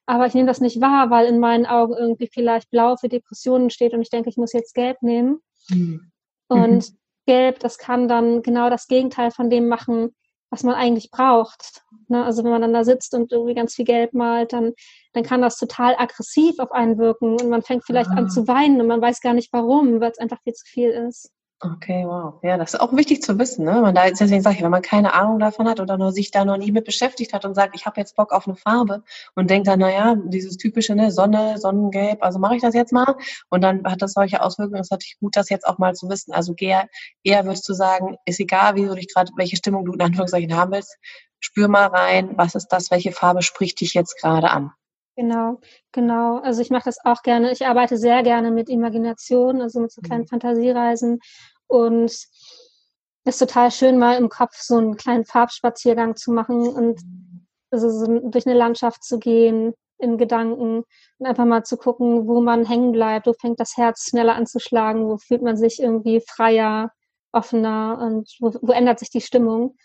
Aber 0.07 0.27
ich 0.27 0.35
nehme 0.35 0.49
das 0.49 0.61
nicht 0.61 0.81
wahr, 0.81 1.11
weil 1.11 1.27
in 1.27 1.39
meinen 1.39 1.67
Augen 1.67 1.95
irgendwie 1.95 2.29
vielleicht 2.33 2.69
blau 2.71 2.97
für 2.97 3.09
Depressionen 3.09 3.71
steht 3.71 3.95
und 3.95 4.03
ich 4.03 4.11
denke, 4.11 4.29
ich 4.29 4.37
muss 4.37 4.53
jetzt 4.53 4.75
gelb 4.75 5.03
nehmen. 5.03 5.41
Mhm. 5.69 6.11
Und 6.49 6.91
mhm. 6.91 6.99
Gelb, 7.27 7.61
das 7.61 7.79
kann 7.79 8.09
dann 8.09 8.43
genau 8.43 8.71
das 8.71 8.87
Gegenteil 8.89 9.31
von 9.31 9.51
dem 9.51 9.69
machen, 9.69 10.15
was 10.51 10.65
man 10.65 10.75
eigentlich 10.75 11.11
braucht. 11.11 11.83
Ne? 12.09 12.25
Also 12.25 12.43
wenn 12.43 12.51
man 12.51 12.63
dann 12.63 12.73
da 12.73 12.85
sitzt 12.85 13.15
und 13.15 13.33
irgendwie 13.33 13.55
ganz 13.55 13.75
viel 13.75 13.85
Gelb 13.85 14.13
malt, 14.13 14.53
dann, 14.53 14.73
dann 15.13 15.23
kann 15.23 15.43
das 15.43 15.57
total 15.57 15.95
aggressiv 15.97 16.59
auf 16.59 16.73
einen 16.73 16.99
wirken 16.99 17.41
und 17.41 17.49
man 17.49 17.63
fängt 17.63 17.85
vielleicht 17.85 18.11
ah. 18.11 18.17
an 18.17 18.31
zu 18.31 18.49
weinen 18.49 18.81
und 18.81 18.89
man 18.89 19.01
weiß 19.01 19.21
gar 19.21 19.35
nicht 19.35 19.53
warum, 19.53 20.01
weil 20.01 20.11
es 20.11 20.19
einfach 20.19 20.43
viel 20.43 20.55
zu 20.55 20.65
viel 20.67 20.91
ist. 20.91 21.31
Okay, 21.63 22.07
wow. 22.07 22.39
Ja, 22.43 22.57
das 22.57 22.73
ist 22.73 22.81
auch 22.81 22.97
wichtig 22.97 23.23
zu 23.23 23.39
wissen. 23.39 23.67
Ne? 23.67 23.83
Man 23.83 23.95
da, 23.95 24.09
deswegen 24.09 24.41
sage 24.41 24.57
ich, 24.57 24.63
wenn 24.63 24.71
man 24.71 24.81
keine 24.81 25.13
Ahnung 25.13 25.39
davon 25.39 25.69
hat 25.69 25.79
oder 25.79 25.99
nur 25.99 26.11
sich 26.11 26.31
da 26.31 26.47
noch 26.47 26.57
nie 26.57 26.73
mit 26.73 26.87
beschäftigt 26.87 27.35
hat 27.35 27.45
und 27.45 27.55
sagt, 27.55 27.77
ich 27.77 27.85
habe 27.85 28.01
jetzt 28.01 28.17
Bock 28.17 28.33
auf 28.33 28.47
eine 28.47 28.57
Farbe 28.57 29.03
und 29.35 29.51
denkt 29.51 29.69
dann, 29.69 29.81
naja, 29.81 30.17
dieses 30.25 30.57
typische 30.57 30.95
ne, 30.95 31.11
Sonne, 31.11 31.59
Sonnengelb, 31.59 32.23
also 32.23 32.39
mache 32.39 32.57
ich 32.57 32.63
das 32.63 32.73
jetzt 32.73 32.95
mal 32.95 33.15
und 33.51 33.61
dann 33.61 33.85
hat 33.85 34.01
das 34.01 34.15
solche 34.15 34.41
Auswirkungen. 34.43 34.81
Es 34.81 34.87
ist 34.87 34.93
natürlich 34.93 35.19
gut, 35.21 35.37
das 35.37 35.51
jetzt 35.51 35.67
auch 35.67 35.77
mal 35.77 35.95
zu 35.95 36.09
wissen. 36.09 36.33
Also 36.33 36.55
eher, 36.57 36.89
eher 37.25 37.45
würdest 37.45 37.69
du 37.69 37.75
sagen, 37.75 38.17
ist 38.25 38.41
egal, 38.41 38.77
wie 38.77 38.87
du 38.87 38.95
dich 38.95 39.13
gerade, 39.13 39.31
welche 39.37 39.57
Stimmung 39.57 39.85
du 39.85 39.93
in 39.93 40.01
Anführungszeichen 40.01 40.57
haben 40.57 40.73
willst, 40.73 40.97
spür 41.41 41.69
mal 41.69 41.89
rein, 41.89 42.39
was 42.39 42.55
ist 42.55 42.69
das, 42.69 42.91
welche 42.91 43.13
Farbe 43.13 43.43
spricht 43.43 43.83
dich 43.83 43.93
jetzt 43.93 44.19
gerade 44.19 44.51
an. 44.51 44.73
Genau, 45.21 45.61
genau. 45.93 46.39
Also 46.39 46.63
ich 46.63 46.71
mache 46.71 46.87
das 46.87 47.05
auch 47.05 47.23
gerne. 47.23 47.53
Ich 47.53 47.67
arbeite 47.67 47.99
sehr 47.99 48.23
gerne 48.23 48.51
mit 48.51 48.71
Imagination, 48.71 49.61
also 49.61 49.79
mit 49.79 49.93
so 49.93 50.01
kleinen 50.01 50.23
mhm. 50.23 50.29
Fantasiereisen. 50.29 51.21
Und 51.67 52.05
es 52.05 52.31
ist 53.25 53.39
total 53.39 53.71
schön, 53.71 53.99
mal 53.99 54.17
im 54.17 54.31
Kopf 54.31 54.57
so 54.57 54.79
einen 54.79 54.97
kleinen 54.97 55.27
Farbspaziergang 55.27 56.17
zu 56.17 56.33
machen 56.33 56.67
und 56.69 57.03
also 57.71 57.91
so 57.91 58.31
durch 58.31 58.47
eine 58.47 58.57
Landschaft 58.57 59.05
zu 59.05 59.19
gehen 59.19 59.75
in 59.99 60.17
Gedanken 60.17 60.85
und 61.19 61.27
einfach 61.27 61.45
mal 61.45 61.65
zu 61.65 61.77
gucken, 61.77 62.27
wo 62.27 62.41
man 62.41 62.65
hängen 62.65 62.93
bleibt, 62.93 63.27
wo 63.27 63.35
fängt 63.35 63.61
das 63.61 63.77
Herz 63.77 64.09
schneller 64.09 64.37
an 64.37 64.47
zu 64.47 64.59
schlagen, 64.59 65.07
wo 65.07 65.19
fühlt 65.19 65.43
man 65.43 65.59
sich 65.59 65.83
irgendwie 65.83 66.23
freier, 66.27 66.93
offener 67.31 67.99
und 68.01 68.35
wo, 68.41 68.55
wo 68.63 68.73
ändert 68.73 68.99
sich 68.99 69.11
die 69.11 69.21
Stimmung. 69.21 69.77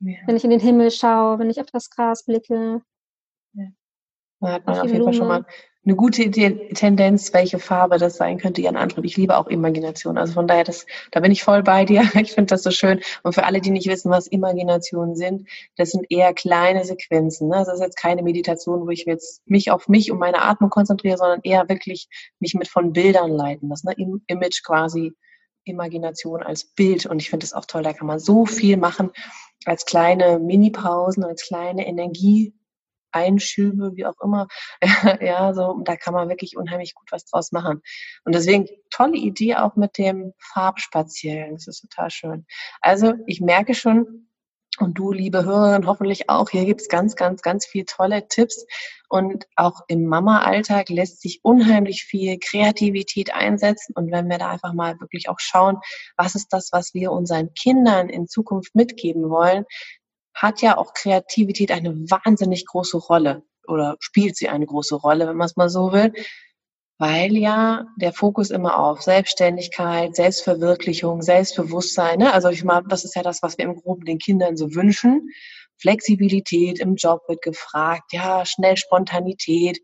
Ja. 0.00 0.16
Wenn 0.26 0.34
ich 0.34 0.42
in 0.42 0.50
den 0.50 0.58
Himmel 0.58 0.90
schaue, 0.90 1.38
wenn 1.38 1.50
ich 1.50 1.60
auf 1.60 1.70
das 1.70 1.88
Gras 1.88 2.24
blicke, 2.24 2.82
da 4.40 4.52
hat 4.52 4.66
man 4.66 4.78
auf 4.78 4.90
jeden 4.90 5.04
Fall 5.04 5.14
schon 5.14 5.28
mal 5.28 5.44
eine 5.88 5.96
gute 5.96 6.30
Tendenz, 6.30 7.32
welche 7.32 7.58
Farbe 7.58 7.96
das 7.96 8.16
sein 8.16 8.36
könnte, 8.36 8.60
Ihren 8.60 8.76
Antrieb. 8.76 9.06
Ich 9.06 9.16
liebe 9.16 9.38
auch 9.38 9.46
Imagination. 9.46 10.18
Also 10.18 10.34
von 10.34 10.46
daher, 10.46 10.64
das, 10.64 10.84
da 11.12 11.20
bin 11.20 11.32
ich 11.32 11.42
voll 11.42 11.62
bei 11.62 11.86
dir. 11.86 12.02
Ich 12.20 12.32
finde 12.32 12.50
das 12.50 12.62
so 12.62 12.70
schön. 12.70 13.00
Und 13.22 13.34
für 13.34 13.44
alle, 13.44 13.62
die 13.62 13.70
nicht 13.70 13.88
wissen, 13.88 14.10
was 14.10 14.26
Imaginationen 14.26 15.16
sind, 15.16 15.48
das 15.76 15.90
sind 15.90 16.04
eher 16.10 16.34
kleine 16.34 16.84
Sequenzen. 16.84 17.48
Ne? 17.48 17.56
Das 17.56 17.72
ist 17.72 17.80
jetzt 17.80 17.96
keine 17.96 18.22
Meditation, 18.22 18.82
wo 18.82 18.90
ich 18.90 19.06
jetzt 19.06 19.40
mich 19.46 19.70
auf 19.70 19.88
mich 19.88 20.12
und 20.12 20.18
meine 20.18 20.42
Atmung 20.42 20.68
konzentriere, 20.68 21.16
sondern 21.16 21.40
eher 21.42 21.68
wirklich 21.70 22.08
mich 22.38 22.52
mit 22.52 22.68
von 22.68 22.92
Bildern 22.92 23.30
leiten. 23.30 23.70
Das 23.70 23.82
ne? 23.82 23.94
Image 24.26 24.62
quasi 24.64 25.12
Imagination 25.64 26.42
als 26.42 26.64
Bild. 26.64 27.06
Und 27.06 27.22
ich 27.22 27.30
finde 27.30 27.44
das 27.44 27.54
auch 27.54 27.64
toll. 27.64 27.82
Da 27.82 27.94
kann 27.94 28.06
man 28.06 28.18
so 28.18 28.44
viel 28.44 28.76
machen 28.76 29.10
als 29.64 29.86
kleine 29.86 30.38
Mini-Pausen, 30.38 31.24
als 31.24 31.46
kleine 31.46 31.86
Energie 31.86 32.52
Einschübe, 33.12 33.96
wie 33.96 34.06
auch 34.06 34.20
immer. 34.22 34.48
ja, 35.20 35.52
so, 35.54 35.80
da 35.84 35.96
kann 35.96 36.14
man 36.14 36.28
wirklich 36.28 36.56
unheimlich 36.56 36.94
gut 36.94 37.10
was 37.10 37.24
draus 37.24 37.52
machen. 37.52 37.82
Und 38.24 38.34
deswegen 38.34 38.66
tolle 38.90 39.16
Idee 39.16 39.56
auch 39.56 39.76
mit 39.76 39.98
dem 39.98 40.32
Farbspaziergang. 40.38 41.54
Das 41.54 41.66
ist 41.66 41.80
total 41.80 42.10
schön. 42.10 42.46
Also 42.80 43.14
ich 43.26 43.40
merke 43.40 43.74
schon, 43.74 44.28
und 44.80 44.94
du, 44.94 45.12
liebe 45.12 45.44
Hörerin, 45.44 45.86
hoffentlich 45.86 46.28
auch. 46.30 46.50
Hier 46.50 46.64
gibt's 46.64 46.88
ganz, 46.88 47.16
ganz, 47.16 47.42
ganz 47.42 47.66
viele 47.66 47.86
tolle 47.86 48.28
Tipps. 48.28 48.64
Und 49.08 49.46
auch 49.56 49.80
im 49.88 50.06
Mama-Alltag 50.06 50.88
lässt 50.88 51.20
sich 51.20 51.40
unheimlich 51.42 52.04
viel 52.04 52.38
Kreativität 52.38 53.34
einsetzen. 53.34 53.94
Und 53.96 54.12
wenn 54.12 54.28
wir 54.28 54.38
da 54.38 54.50
einfach 54.50 54.74
mal 54.74 55.00
wirklich 55.00 55.28
auch 55.28 55.40
schauen, 55.40 55.78
was 56.16 56.34
ist 56.34 56.52
das, 56.52 56.70
was 56.72 56.94
wir 56.94 57.10
unseren 57.10 57.52
Kindern 57.54 58.08
in 58.08 58.28
Zukunft 58.28 58.74
mitgeben 58.74 59.30
wollen, 59.30 59.64
hat 60.40 60.62
ja 60.62 60.78
auch 60.78 60.94
Kreativität 60.94 61.70
eine 61.72 61.94
wahnsinnig 62.10 62.66
große 62.66 62.96
Rolle 62.96 63.42
oder 63.66 63.96
spielt 64.00 64.36
sie 64.36 64.48
eine 64.48 64.66
große 64.66 64.94
Rolle, 64.94 65.28
wenn 65.28 65.36
man 65.36 65.46
es 65.46 65.56
mal 65.56 65.68
so 65.68 65.92
will, 65.92 66.12
weil 66.98 67.36
ja 67.36 67.86
der 67.96 68.12
Fokus 68.12 68.50
immer 68.50 68.78
auf 68.78 69.02
Selbstständigkeit, 69.02 70.16
Selbstverwirklichung, 70.16 71.22
Selbstbewusstsein, 71.22 72.18
ne? 72.18 72.32
also 72.32 72.48
ich 72.48 72.64
meine, 72.64 72.86
das 72.88 73.04
ist 73.04 73.14
ja 73.14 73.22
das, 73.22 73.42
was 73.42 73.58
wir 73.58 73.64
im 73.64 73.76
Groben 73.76 74.04
den 74.04 74.18
Kindern 74.18 74.56
so 74.56 74.74
wünschen. 74.74 75.28
Flexibilität 75.80 76.80
im 76.80 76.96
Job 76.96 77.22
wird 77.28 77.42
gefragt, 77.42 78.12
ja, 78.12 78.44
schnell 78.44 78.76
Spontanität. 78.76 79.78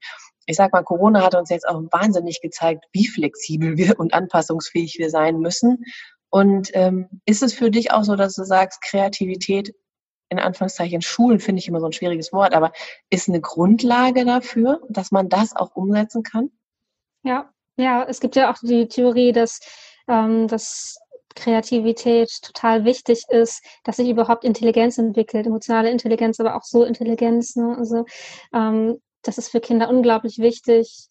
Ich 0.47 0.57
sag 0.57 0.73
mal, 0.73 0.83
Corona 0.83 1.23
hat 1.23 1.37
uns 1.37 1.51
jetzt 1.51 1.69
auch 1.69 1.81
wahnsinnig 1.93 2.41
gezeigt, 2.41 2.85
wie 2.93 3.07
flexibel 3.07 3.77
wir 3.77 3.99
und 3.99 4.13
anpassungsfähig 4.13 4.97
wir 4.99 5.11
sein 5.11 5.39
müssen. 5.39 5.85
Und 6.31 6.71
ähm, 6.73 7.21
ist 7.27 7.45
es 7.45 7.55
für 7.55 7.71
dich 7.71 7.93
auch 7.93 8.03
so, 8.03 8.17
dass 8.17 8.35
du 8.35 8.43
sagst, 8.43 8.83
Kreativität 8.83 9.73
in 10.29 10.39
Anführungszeichen 10.39 11.03
Schulen 11.03 11.41
finde 11.41 11.61
ich 11.61 11.69
immer 11.69 11.81
so 11.81 11.87
ein 11.87 11.93
schwieriges 11.93 12.33
Wort, 12.33 12.55
aber 12.55 12.73
ist 13.11 13.29
eine 13.29 13.41
Grundlage 13.41 14.25
dafür, 14.25 14.81
dass 14.89 15.11
man 15.11 15.29
das 15.29 15.55
auch 15.55 15.75
umsetzen 15.77 16.23
kann? 16.23 16.51
Ja, 17.23 17.53
ja, 17.77 18.05
es 18.05 18.21
gibt 18.21 18.37
ja 18.37 18.53
auch 18.53 18.59
die 18.63 18.89
Theorie, 18.89 19.33
dass, 19.33 19.61
ähm, 20.09 20.49
dass 20.49 20.99
Kreativität 21.35 22.31
total 22.43 22.85
wichtig 22.85 23.25
ist, 23.29 23.65
dass 23.83 23.97
sich 23.97 24.09
überhaupt 24.09 24.45
Intelligenz 24.45 24.99
entwickelt, 24.99 25.47
emotionale 25.47 25.91
Intelligenz, 25.91 26.39
aber 26.39 26.57
auch 26.57 26.63
so 26.63 26.85
Intelligenz. 26.85 27.57
Ne? 27.57 27.77
Also 27.77 28.05
ähm, 28.53 29.01
das 29.23 29.39
ist 29.39 29.49
für 29.49 29.61
Kinder 29.61 29.89
unglaublich 29.89 30.39
wichtig 30.39 31.09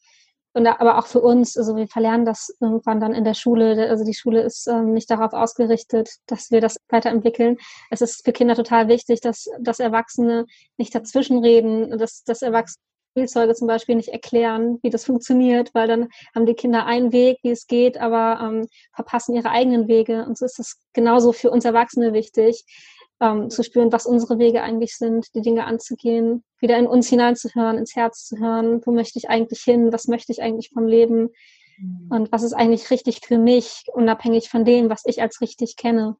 und 0.53 0.67
aber 0.67 0.97
auch 0.99 1.07
für 1.07 1.21
uns, 1.21 1.57
also 1.57 1.75
wir 1.75 1.87
verlernen 1.87 2.25
das 2.25 2.55
irgendwann 2.59 2.99
dann 2.99 3.13
in 3.13 3.23
der 3.23 3.33
Schule. 3.33 3.89
Also 3.89 4.03
die 4.03 4.13
Schule 4.13 4.41
ist 4.41 4.67
ähm, 4.67 4.93
nicht 4.93 5.09
darauf 5.09 5.33
ausgerichtet, 5.33 6.09
dass 6.27 6.51
wir 6.51 6.61
das 6.61 6.77
weiterentwickeln. 6.89 7.57
Es 7.89 8.01
ist 8.01 8.23
für 8.23 8.33
Kinder 8.33 8.55
total 8.55 8.87
wichtig, 8.87 9.21
dass, 9.21 9.49
dass 9.59 9.79
Erwachsene 9.79 10.45
nicht 10.77 10.93
dazwischenreden, 10.93 11.97
dass, 11.97 12.23
dass 12.23 12.41
Erwachsene 12.41 12.81
Spielzeuge 13.13 13.53
zum 13.53 13.67
Beispiel 13.67 13.95
nicht 13.95 14.09
erklären, 14.09 14.79
wie 14.81 14.89
das 14.89 15.05
funktioniert, 15.05 15.69
weil 15.75 15.87
dann 15.87 16.09
haben 16.33 16.47
die 16.47 16.55
Kinder 16.55 16.87
einen 16.87 17.11
Weg, 17.11 17.37
wie 17.43 17.51
es 17.51 17.67
geht, 17.67 17.99
aber 17.99 18.39
ähm, 18.41 18.67
verpassen 18.91 19.35
ihre 19.35 19.51
eigenen 19.51 19.87
Wege. 19.87 20.25
Und 20.25 20.35
so 20.35 20.45
ist 20.45 20.59
es 20.59 20.79
genauso 20.93 21.31
für 21.31 21.51
uns 21.51 21.63
Erwachsene 21.63 22.13
wichtig, 22.13 22.65
ähm, 23.23 23.49
zu 23.49 23.63
spüren, 23.63 23.91
was 23.91 24.05
unsere 24.05 24.37
Wege 24.37 24.61
eigentlich 24.61 24.97
sind, 24.97 25.33
die 25.33 25.41
Dinge 25.41 25.65
anzugehen, 25.65 26.43
wieder 26.59 26.77
in 26.77 26.87
uns 26.87 27.07
hineinzuhören, 27.07 27.77
ins 27.77 27.95
Herz 27.95 28.25
zu 28.25 28.37
hören, 28.37 28.81
wo 28.85 28.91
möchte 28.91 29.17
ich 29.17 29.29
eigentlich 29.29 29.61
hin, 29.61 29.93
was 29.93 30.07
möchte 30.07 30.31
ich 30.31 30.41
eigentlich 30.41 30.71
vom 30.73 30.85
Leben 30.85 31.29
mhm. 31.77 32.07
und 32.09 32.31
was 32.31 32.43
ist 32.43 32.53
eigentlich 32.53 32.91
richtig 32.91 33.21
für 33.23 33.37
mich, 33.37 33.85
unabhängig 33.93 34.49
von 34.49 34.65
dem, 34.65 34.89
was 34.89 35.03
ich 35.05 35.21
als 35.21 35.39
richtig 35.41 35.77
kenne. 35.77 36.17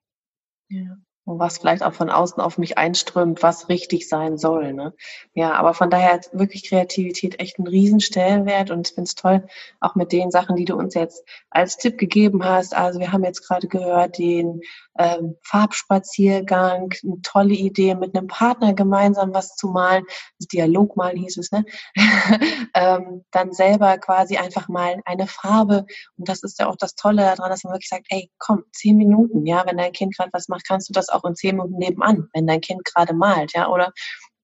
Ja 0.70 0.96
was 1.26 1.60
vielleicht 1.60 1.84
auch 1.84 1.94
von 1.94 2.10
außen 2.10 2.42
auf 2.42 2.58
mich 2.58 2.78
einströmt, 2.78 3.44
was 3.44 3.70
richtig 3.70 4.10
sein 4.10 4.38
soll. 4.38 4.74
Ne? 4.74 4.94
Ja, 5.34 5.54
aber 5.54 5.74
von 5.74 5.90
daher 5.90 6.20
ist 6.20 6.38
wirklich 6.38 6.68
Kreativität 6.68 7.40
echt 7.40 7.60
ein 7.60 7.68
Riesenstellenwert 7.68 8.72
und 8.72 8.88
ich 8.88 8.96
finde 8.96 9.08
es 9.08 9.16
toll, 9.16 9.48
auch 9.80 9.96
mit 9.96 10.12
den 10.12 10.32
Sachen, 10.32 10.56
die 10.56 10.66
du 10.66 10.76
uns 10.76 10.96
jetzt 10.96 11.24
als 11.50 11.78
Tipp 11.78 11.98
gegeben 11.98 12.44
hast. 12.44 12.76
Also 12.76 13.00
wir 13.00 13.14
haben 13.14 13.24
jetzt 13.24 13.48
gerade 13.48 13.68
gehört, 13.68 14.18
den 14.18 14.62
ähm, 15.00 15.36
Farbspaziergang, 15.44 16.94
eine 17.04 17.22
tolle 17.22 17.54
Idee, 17.54 17.96
mit 17.96 18.16
einem 18.16 18.28
Partner 18.28 18.74
gemeinsam 18.74 19.34
was 19.34 19.56
zu 19.56 19.68
malen, 19.68 20.06
das 20.40 20.48
Dialogmalen 20.48 21.18
hieß 21.18 21.38
es, 21.38 21.52
ne? 21.52 21.66
ähm, 22.76 23.24
dann 23.32 23.54
selber 23.54 23.98
quasi 23.98 24.38
einfach 24.38 24.68
mal 24.68 25.02
eine 25.06 25.28
Farbe 25.28 25.86
und 26.18 26.30
das 26.30 26.44
ist 26.44 26.60
ja 26.60 26.68
auch 26.68 26.76
das 26.76 26.96
Tolle 26.96 27.24
daran, 27.24 27.50
dass 27.50 27.64
man 27.64 27.74
wirklich 27.74 27.90
sagt, 27.90 28.08
ey, 28.10 28.30
komm, 28.38 28.64
zehn 28.72 28.98
Minuten, 28.98 29.46
ja, 29.46 29.64
wenn 29.66 29.78
dein 29.78 29.94
Kind 29.94 30.16
gerade 30.16 30.30
was 30.34 30.48
macht, 30.48 30.68
kannst 30.68 30.90
du 30.90 30.94
das 30.94 31.10
auch 31.14 31.24
in 31.24 31.36
zehn 31.36 31.56
Minuten 31.56 31.78
nebenan, 31.78 32.30
wenn 32.34 32.48
dein 32.48 32.62
Kind 32.62 32.84
gerade 32.86 33.14
malt, 33.14 33.54
ja, 33.54 33.70
oder 33.70 33.94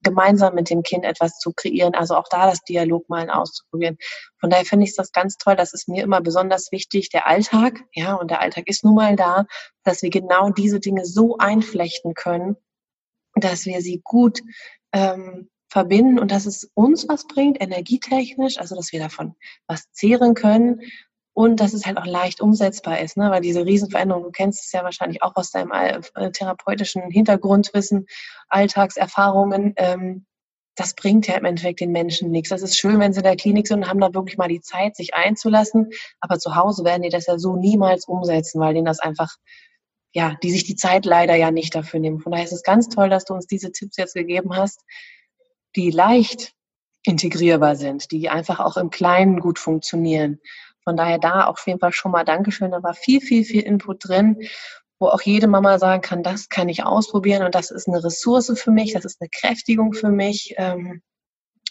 gemeinsam 0.01 0.55
mit 0.55 0.69
dem 0.69 0.83
Kind 0.83 1.03
etwas 1.03 1.37
zu 1.39 1.51
kreieren, 1.53 1.93
also 1.93 2.15
auch 2.15 2.27
da 2.29 2.47
das 2.49 2.63
Dialogmalen 2.63 3.29
auszuprobieren. 3.29 3.97
Von 4.39 4.49
daher 4.49 4.65
finde 4.65 4.85
ich 4.85 4.95
das 4.95 5.11
ganz 5.11 5.37
toll. 5.37 5.55
Das 5.55 5.73
ist 5.73 5.89
mir 5.89 6.03
immer 6.03 6.21
besonders 6.21 6.71
wichtig, 6.71 7.09
der 7.09 7.27
Alltag, 7.27 7.81
ja, 7.93 8.15
und 8.15 8.31
der 8.31 8.39
Alltag 8.39 8.67
ist 8.67 8.85
nun 8.85 8.95
mal 8.95 9.15
da, 9.15 9.45
dass 9.83 10.01
wir 10.01 10.09
genau 10.09 10.51
diese 10.51 10.79
Dinge 10.79 11.05
so 11.05 11.37
einflechten 11.37 12.13
können, 12.13 12.55
dass 13.35 13.65
wir 13.65 13.81
sie 13.81 14.01
gut 14.03 14.41
ähm, 14.93 15.49
verbinden 15.69 16.17
und 16.17 16.31
dass 16.31 16.45
es 16.45 16.69
uns 16.73 17.07
was 17.07 17.27
bringt, 17.27 17.61
energietechnisch, 17.61 18.57
also 18.57 18.75
dass 18.75 18.91
wir 18.91 18.99
davon 18.99 19.35
was 19.67 19.91
zehren 19.91 20.33
können 20.33 20.81
und 21.39 21.61
dass 21.61 21.71
es 21.71 21.85
halt 21.85 21.97
auch 21.97 22.05
leicht 22.05 22.41
umsetzbar 22.41 22.99
ist, 22.99 23.15
ne? 23.15 23.31
weil 23.31 23.39
diese 23.39 23.65
Riesenveränderung, 23.65 24.23
du 24.23 24.29
kennst 24.29 24.65
es 24.65 24.73
ja 24.73 24.83
wahrscheinlich 24.83 25.23
auch 25.23 25.37
aus 25.37 25.51
deinem 25.51 25.71
äh, 25.71 26.31
therapeutischen 26.31 27.09
Hintergrundwissen, 27.09 28.07
Alltagserfahrungen, 28.49 29.73
ähm, 29.77 30.25
das 30.75 30.95
bringt 30.95 31.27
ja 31.27 31.35
im 31.35 31.45
Endeffekt 31.45 31.79
den 31.79 31.93
Menschen 31.93 32.29
nichts. 32.29 32.49
Das 32.49 32.61
ist 32.61 32.77
schön, 32.77 32.99
wenn 32.99 33.13
sie 33.13 33.19
in 33.19 33.23
der 33.23 33.37
Klinik 33.37 33.69
sind 33.69 33.83
und 33.83 33.89
haben 33.89 34.01
da 34.01 34.13
wirklich 34.13 34.37
mal 34.37 34.49
die 34.49 34.59
Zeit, 34.59 34.97
sich 34.97 35.13
einzulassen, 35.13 35.91
aber 36.19 36.39
zu 36.39 36.57
Hause 36.57 36.83
werden 36.83 37.03
die 37.03 37.09
das 37.09 37.27
ja 37.27 37.39
so 37.39 37.55
niemals 37.55 38.05
umsetzen, 38.05 38.59
weil 38.59 38.73
denen 38.73 38.85
das 38.85 38.99
einfach 38.99 39.33
ja, 40.11 40.35
die 40.43 40.51
sich 40.51 40.65
die 40.65 40.75
Zeit 40.75 41.05
leider 41.05 41.35
ja 41.35 41.51
nicht 41.51 41.73
dafür 41.73 42.01
nehmen. 42.01 42.19
Von 42.19 42.33
daher 42.33 42.43
ist 42.43 42.51
es 42.51 42.63
ganz 42.63 42.89
toll, 42.89 43.09
dass 43.09 43.23
du 43.23 43.33
uns 43.33 43.47
diese 43.47 43.71
Tipps 43.71 43.95
jetzt 43.95 44.15
gegeben 44.15 44.57
hast, 44.57 44.81
die 45.77 45.89
leicht 45.89 46.53
integrierbar 47.03 47.75
sind, 47.75 48.11
die 48.11 48.27
einfach 48.27 48.59
auch 48.59 48.75
im 48.75 48.89
Kleinen 48.89 49.39
gut 49.39 49.59
funktionieren. 49.59 50.39
Von 50.89 50.97
daher 50.97 51.19
da 51.19 51.45
auf 51.45 51.67
jeden 51.67 51.77
Fall 51.77 51.91
schon 51.91 52.11
mal 52.11 52.25
Dankeschön. 52.25 52.71
Da 52.71 52.81
war 52.81 52.95
viel, 52.95 53.21
viel, 53.21 53.43
viel 53.43 53.61
Input 53.61 54.07
drin, 54.07 54.37
wo 54.97 55.05
auch 55.05 55.21
jede 55.21 55.45
Mama 55.45 55.77
sagen 55.77 56.01
kann, 56.01 56.23
das 56.23 56.49
kann 56.49 56.67
ich 56.67 56.83
ausprobieren 56.83 57.45
und 57.45 57.53
das 57.53 57.69
ist 57.69 57.87
eine 57.87 58.03
Ressource 58.03 58.51
für 58.59 58.71
mich, 58.71 58.93
das 58.93 59.05
ist 59.05 59.21
eine 59.21 59.29
Kräftigung 59.29 59.93
für 59.93 60.09
mich. 60.09 60.55
Ähm, 60.57 61.03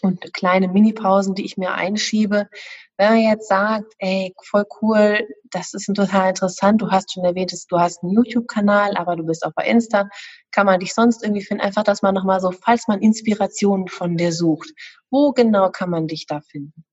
und 0.01 0.33
kleine 0.33 0.69
Mini-Pausen, 0.69 1.35
die 1.35 1.43
ich 1.43 1.57
mir 1.57 1.73
einschiebe. 1.73 2.47
Wenn 2.95 3.09
man 3.09 3.19
jetzt 3.19 3.49
sagt, 3.49 3.91
ey, 3.97 4.33
voll 4.41 4.63
cool, 4.81 5.27
das 5.51 5.73
ist 5.73 5.87
total 5.93 6.29
interessant, 6.29 6.81
du 6.81 6.89
hast 6.89 7.11
schon 7.11 7.25
erwähnt, 7.25 7.53
du 7.67 7.77
hast 7.77 8.01
einen 8.01 8.13
YouTube-Kanal, 8.13 8.95
aber 8.95 9.17
du 9.17 9.25
bist 9.25 9.45
auch 9.45 9.51
bei 9.53 9.65
Insta, 9.65 10.07
kann 10.51 10.65
man 10.65 10.79
dich 10.79 10.93
sonst 10.93 11.25
irgendwie 11.25 11.43
finden? 11.43 11.61
Einfach, 11.61 11.83
dass 11.83 12.01
man 12.01 12.15
nochmal 12.15 12.39
so, 12.39 12.51
falls 12.51 12.87
man 12.87 13.01
Inspirationen 13.01 13.89
von 13.89 14.15
dir 14.15 14.31
sucht, 14.31 14.69
wo 15.09 15.33
genau 15.33 15.69
kann 15.71 15.89
man 15.89 16.07
dich 16.07 16.25
da 16.25 16.39
finden? 16.39 16.85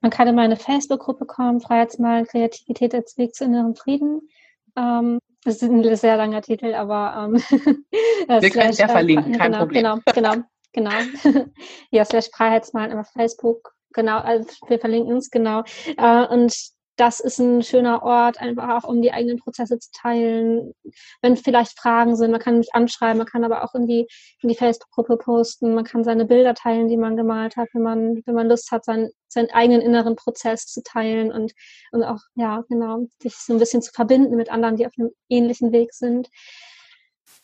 Man 0.00 0.10
kann 0.10 0.28
in 0.28 0.34
meine 0.34 0.56
Facebook-Gruppe 0.56 1.26
kommen, 1.26 1.60
Freiheitsmal 1.60 2.24
Kreativität 2.26 2.94
als 2.94 3.16
Weg 3.18 3.34
zu 3.34 3.44
innerem 3.44 3.74
Frieden. 3.74 4.28
Ähm, 4.76 5.20
das 5.44 5.56
ist 5.56 5.62
ein 5.62 5.96
sehr 5.96 6.16
langer 6.16 6.42
Titel, 6.42 6.74
aber 6.74 7.28
ähm, 7.28 7.34
wir 8.28 8.50
können 8.50 8.70
es 8.70 8.78
ja 8.78 8.88
verlinken, 8.88 9.32
kein 9.38 9.52
genau, 9.52 9.64
Problem. 9.64 9.82
Genau, 9.82 9.98
genau 10.14 10.44
genau. 10.76 10.90
ja, 11.90 12.04
slash 12.04 12.28
Freiheitsmalen 12.32 12.96
auf 12.96 13.08
Facebook, 13.08 13.74
genau, 13.92 14.18
also 14.18 14.48
wir 14.68 14.78
verlinken 14.78 15.12
uns, 15.12 15.30
genau. 15.30 15.64
Äh, 15.96 16.26
und 16.26 16.54
das 16.96 17.20
ist 17.20 17.38
ein 17.38 17.62
schöner 17.62 18.02
Ort, 18.02 18.40
einfach 18.40 18.68
auch 18.70 18.88
um 18.88 19.02
die 19.02 19.12
eigenen 19.12 19.38
Prozesse 19.38 19.78
zu 19.78 19.90
teilen. 19.92 20.74
Wenn 21.20 21.36
vielleicht 21.36 21.78
Fragen 21.78 22.16
sind, 22.16 22.30
man 22.30 22.40
kann 22.40 22.58
mich 22.58 22.74
anschreiben, 22.74 23.18
man 23.18 23.26
kann 23.26 23.44
aber 23.44 23.64
auch 23.64 23.74
in 23.74 23.86
die, 23.86 24.06
in 24.40 24.48
die 24.48 24.54
Facebook-Gruppe 24.54 25.18
posten, 25.18 25.74
man 25.74 25.84
kann 25.84 26.04
seine 26.04 26.24
Bilder 26.24 26.54
teilen, 26.54 26.88
die 26.88 26.96
man 26.96 27.16
gemalt 27.16 27.56
hat, 27.56 27.68
wenn 27.72 27.82
man, 27.82 28.22
wenn 28.24 28.34
man 28.34 28.48
Lust 28.48 28.70
hat, 28.72 28.84
seinen, 28.84 29.10
seinen 29.28 29.50
eigenen 29.50 29.82
inneren 29.82 30.16
Prozess 30.16 30.66
zu 30.66 30.82
teilen 30.82 31.32
und, 31.32 31.52
und 31.92 32.02
auch, 32.02 32.20
ja, 32.34 32.64
genau, 32.68 33.06
sich 33.20 33.36
so 33.36 33.52
ein 33.52 33.58
bisschen 33.58 33.82
zu 33.82 33.92
verbinden 33.92 34.36
mit 34.36 34.50
anderen, 34.50 34.76
die 34.76 34.86
auf 34.86 34.92
einem 34.98 35.10
ähnlichen 35.28 35.72
Weg 35.72 35.92
sind. 35.92 36.30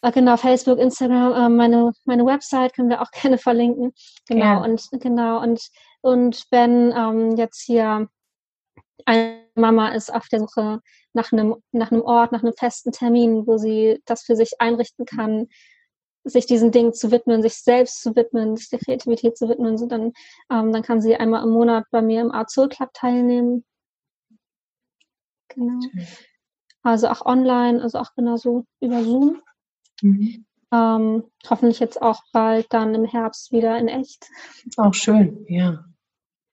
Ah, 0.00 0.10
genau, 0.10 0.36
Facebook, 0.36 0.78
Instagram, 0.78 1.32
äh, 1.32 1.48
meine, 1.48 1.92
meine 2.06 2.24
Website 2.24 2.74
können 2.74 2.88
wir 2.88 3.02
auch 3.02 3.10
gerne 3.22 3.38
verlinken. 3.38 3.92
Genau, 4.26 4.44
ja. 4.44 4.64
und 4.64 4.88
genau, 4.92 5.42
und, 5.42 5.60
und 6.00 6.44
wenn 6.50 6.92
ähm, 6.96 7.36
jetzt 7.36 7.62
hier 7.62 8.08
eine 9.06 9.42
Mama 9.54 9.88
ist 9.90 10.12
auf 10.12 10.28
der 10.28 10.40
Suche 10.40 10.80
nach 11.12 11.32
einem, 11.32 11.56
nach 11.72 11.90
einem 11.90 12.02
Ort, 12.02 12.32
nach 12.32 12.42
einem 12.42 12.54
festen 12.54 12.92
Termin, 12.92 13.46
wo 13.46 13.58
sie 13.58 14.00
das 14.06 14.22
für 14.22 14.36
sich 14.36 14.60
einrichten 14.60 15.04
kann, 15.04 15.48
sich 16.24 16.46
diesen 16.46 16.70
Dingen 16.70 16.94
zu 16.94 17.10
widmen, 17.10 17.42
sich 17.42 17.56
selbst 17.56 18.00
zu 18.00 18.14
widmen, 18.14 18.56
sich 18.56 18.68
der 18.70 18.78
Kreativität 18.78 19.36
zu 19.36 19.48
widmen, 19.48 19.76
so 19.76 19.86
dann, 19.86 20.12
ähm, 20.50 20.72
dann 20.72 20.82
kann 20.82 21.00
sie 21.00 21.16
einmal 21.16 21.42
im 21.42 21.50
Monat 21.50 21.84
bei 21.90 22.00
mir 22.00 22.20
im 22.20 22.30
Art 22.30 22.50
Soul 22.50 22.68
Club 22.68 22.90
teilnehmen. 22.94 23.64
Genau. 25.48 25.80
Also 26.82 27.08
auch 27.08 27.24
online, 27.26 27.82
also 27.82 27.98
auch 27.98 28.14
genauso 28.14 28.64
über 28.80 29.02
Zoom. 29.02 29.40
Mhm. 30.00 30.46
Ähm, 30.72 31.24
hoffentlich 31.48 31.80
jetzt 31.80 32.00
auch 32.00 32.22
bald 32.32 32.66
dann 32.70 32.94
im 32.94 33.04
Herbst 33.04 33.52
wieder 33.52 33.78
in 33.78 33.88
echt. 33.88 34.28
Auch 34.78 34.94
schön, 34.94 35.44
ja. 35.48 35.84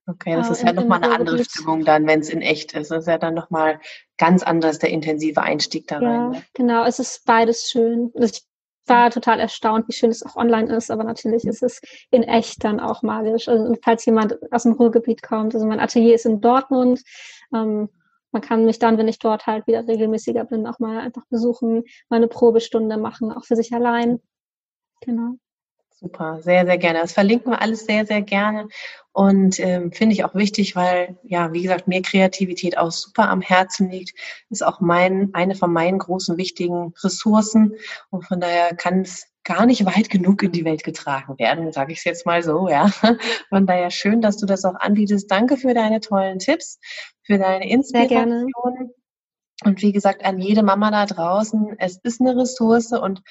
Okay, 0.10 0.36
das 0.36 0.50
äh, 0.50 0.52
ist 0.54 0.64
ja 0.64 0.74
nochmal 0.74 1.04
eine 1.04 1.14
andere 1.14 1.44
Stimmung 1.44 1.86
dann, 1.86 2.08
wenn 2.08 2.22
es 2.22 2.30
in 2.30 2.42
echt 2.42 2.74
ist. 2.74 2.90
Das 2.90 3.02
ist 3.02 3.08
ja 3.08 3.18
dann 3.18 3.36
nochmal 3.36 3.80
ganz 4.18 4.42
anders 4.42 4.80
der 4.80 4.90
intensive 4.90 5.42
Einstieg 5.42 5.88
da 5.88 6.02
ja, 6.02 6.10
rein. 6.10 6.32
Ne? 6.32 6.44
Genau, 6.54 6.86
es 6.86 7.00
ist 7.00 7.26
beides 7.26 7.70
schön. 7.70 8.12
Ich 8.16 8.42
war 8.88 9.12
total 9.12 9.40
erstaunt, 9.40 9.88
wie 9.88 9.94
schön 9.94 10.10
es 10.10 10.26
auch 10.26 10.36
online 10.36 10.76
ist, 10.76 10.90
aber 10.90 11.04
natürlich 11.04 11.46
ist 11.46 11.62
es 11.62 11.80
in 12.10 12.24
echt 12.24 12.64
dann 12.64 12.80
auch 12.80 13.04
magisch. 13.04 13.48
Also, 13.48 13.76
falls 13.84 14.06
jemand 14.06 14.38
aus 14.52 14.64
dem 14.64 14.74
Ruhrgebiet 14.74 15.22
kommt, 15.22 15.54
also 15.54 15.68
mein 15.68 15.80
Atelier 15.80 16.16
ist 16.16 16.26
in 16.26 16.42
Dortmund, 16.42 17.04
ähm, 17.54 17.90
man 18.32 18.42
kann 18.42 18.66
mich 18.66 18.80
dann, 18.80 18.98
wenn 18.98 19.08
ich 19.08 19.20
dort 19.20 19.46
halt 19.48 19.68
wieder 19.68 19.88
regelmäßiger 19.88 20.46
bin, 20.46 20.66
auch 20.66 20.80
mal 20.80 21.00
einfach 21.00 21.26
besuchen, 21.30 21.84
mal 22.10 22.18
eine 22.18 22.28
Probestunde 22.28 22.98
machen, 22.98 23.32
auch 23.32 23.46
für 23.46 23.56
sich 23.56 23.74
allein. 23.74 24.20
Genau. 25.02 25.36
Super, 26.02 26.42
sehr, 26.42 26.66
sehr 26.66 26.78
gerne. 26.78 27.00
Das 27.00 27.12
verlinken 27.12 27.52
wir 27.52 27.62
alles 27.62 27.86
sehr, 27.86 28.06
sehr 28.06 28.22
gerne. 28.22 28.70
Und 29.12 29.60
ähm, 29.60 29.92
finde 29.92 30.14
ich 30.14 30.24
auch 30.24 30.34
wichtig, 30.34 30.74
weil, 30.78 31.18
ja, 31.24 31.52
wie 31.52 31.62
gesagt, 31.62 31.90
mir 31.90 32.02
Kreativität 32.02 32.78
auch 32.78 32.92
super 32.92 33.30
am 33.30 33.42
Herzen 33.42 33.90
liegt. 33.90 34.18
Ist 34.50 34.64
auch 34.64 34.80
mein, 34.80 35.32
eine 35.34 35.56
von 35.56 35.74
meinen 35.74 36.00
großen, 36.00 36.38
wichtigen 36.38 36.94
Ressourcen. 37.04 37.74
Und 38.12 38.26
von 38.26 38.40
daher 38.40 38.74
kann 38.76 39.02
es 39.02 39.28
gar 39.44 39.66
nicht 39.66 39.86
weit 39.86 40.10
genug 40.10 40.42
in 40.42 40.54
die 40.54 40.64
Welt 40.64 40.86
getragen 40.86 41.38
werden, 41.38 41.74
sage 41.74 41.92
ich 41.92 41.98
es 41.98 42.06
jetzt 42.06 42.26
mal 42.26 42.44
so, 42.44 42.70
ja. 42.70 42.88
Von 43.50 43.66
daher 43.66 43.92
schön, 43.92 44.22
dass 44.22 44.38
du 44.38 44.46
das 44.46 44.64
auch 44.64 44.76
anbietest. 44.76 45.30
Danke 45.30 45.58
für 45.58 45.74
deine 45.74 46.00
tollen 46.00 46.40
Tipps, 46.40 46.80
für 47.24 47.38
deine 47.38 47.70
Inspiration. 47.70 48.52
Und 49.66 49.82
wie 49.82 49.92
gesagt, 49.92 50.24
an 50.24 50.40
jede 50.40 50.64
Mama 50.64 50.92
da 50.92 51.06
draußen, 51.06 51.76
es 51.78 52.00
ist 52.04 52.22
eine 52.22 52.38
Ressource 52.38 52.94
und 52.94 53.22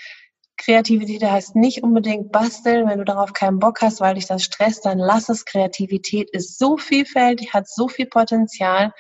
Kreativität 0.59 1.23
heißt 1.23 1.57
nicht 1.57 1.83
unbedingt 1.83 2.33
basteln. 2.33 2.89
Wenn 2.89 2.99
du 2.99 3.05
darauf 3.05 3.33
keinen 3.33 3.59
Bock 3.59 3.81
hast, 3.81 4.01
weil 4.01 4.15
dich 4.15 4.27
das 4.27 4.43
stresst, 4.43 4.85
dann 4.85 4.99
lass 4.99 5.29
es. 5.29 5.45
Kreativität 5.45 6.29
ist 6.31 6.59
so 6.59 6.77
vielfältig, 6.77 7.55
hat 7.55 7.69
so 7.69 7.89
viel 7.89 8.07
Potenzial. 8.07 8.93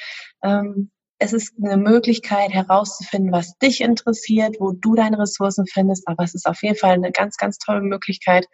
Ähm, 0.43 0.91
es 1.19 1.33
ist 1.33 1.55
eine 1.63 1.77
Möglichkeit 1.77 2.53
herauszufinden, 2.53 3.33
was 3.33 3.59
dich 3.59 3.81
interessiert, 3.81 4.57
wo 4.61 4.73
du 4.73 4.95
deine 4.95 5.19
Ressourcen 5.19 5.67
findest. 5.67 6.07
Aber 6.07 6.23
es 6.25 6.35
ist 6.35 6.47
auf 6.47 6.63
jeden 6.63 6.77
Fall 6.77 6.93
eine 6.93 7.11
ganz, 7.11 7.37
ganz 7.37 7.59
tolle 7.59 7.83
Möglichkeit, 7.83 8.47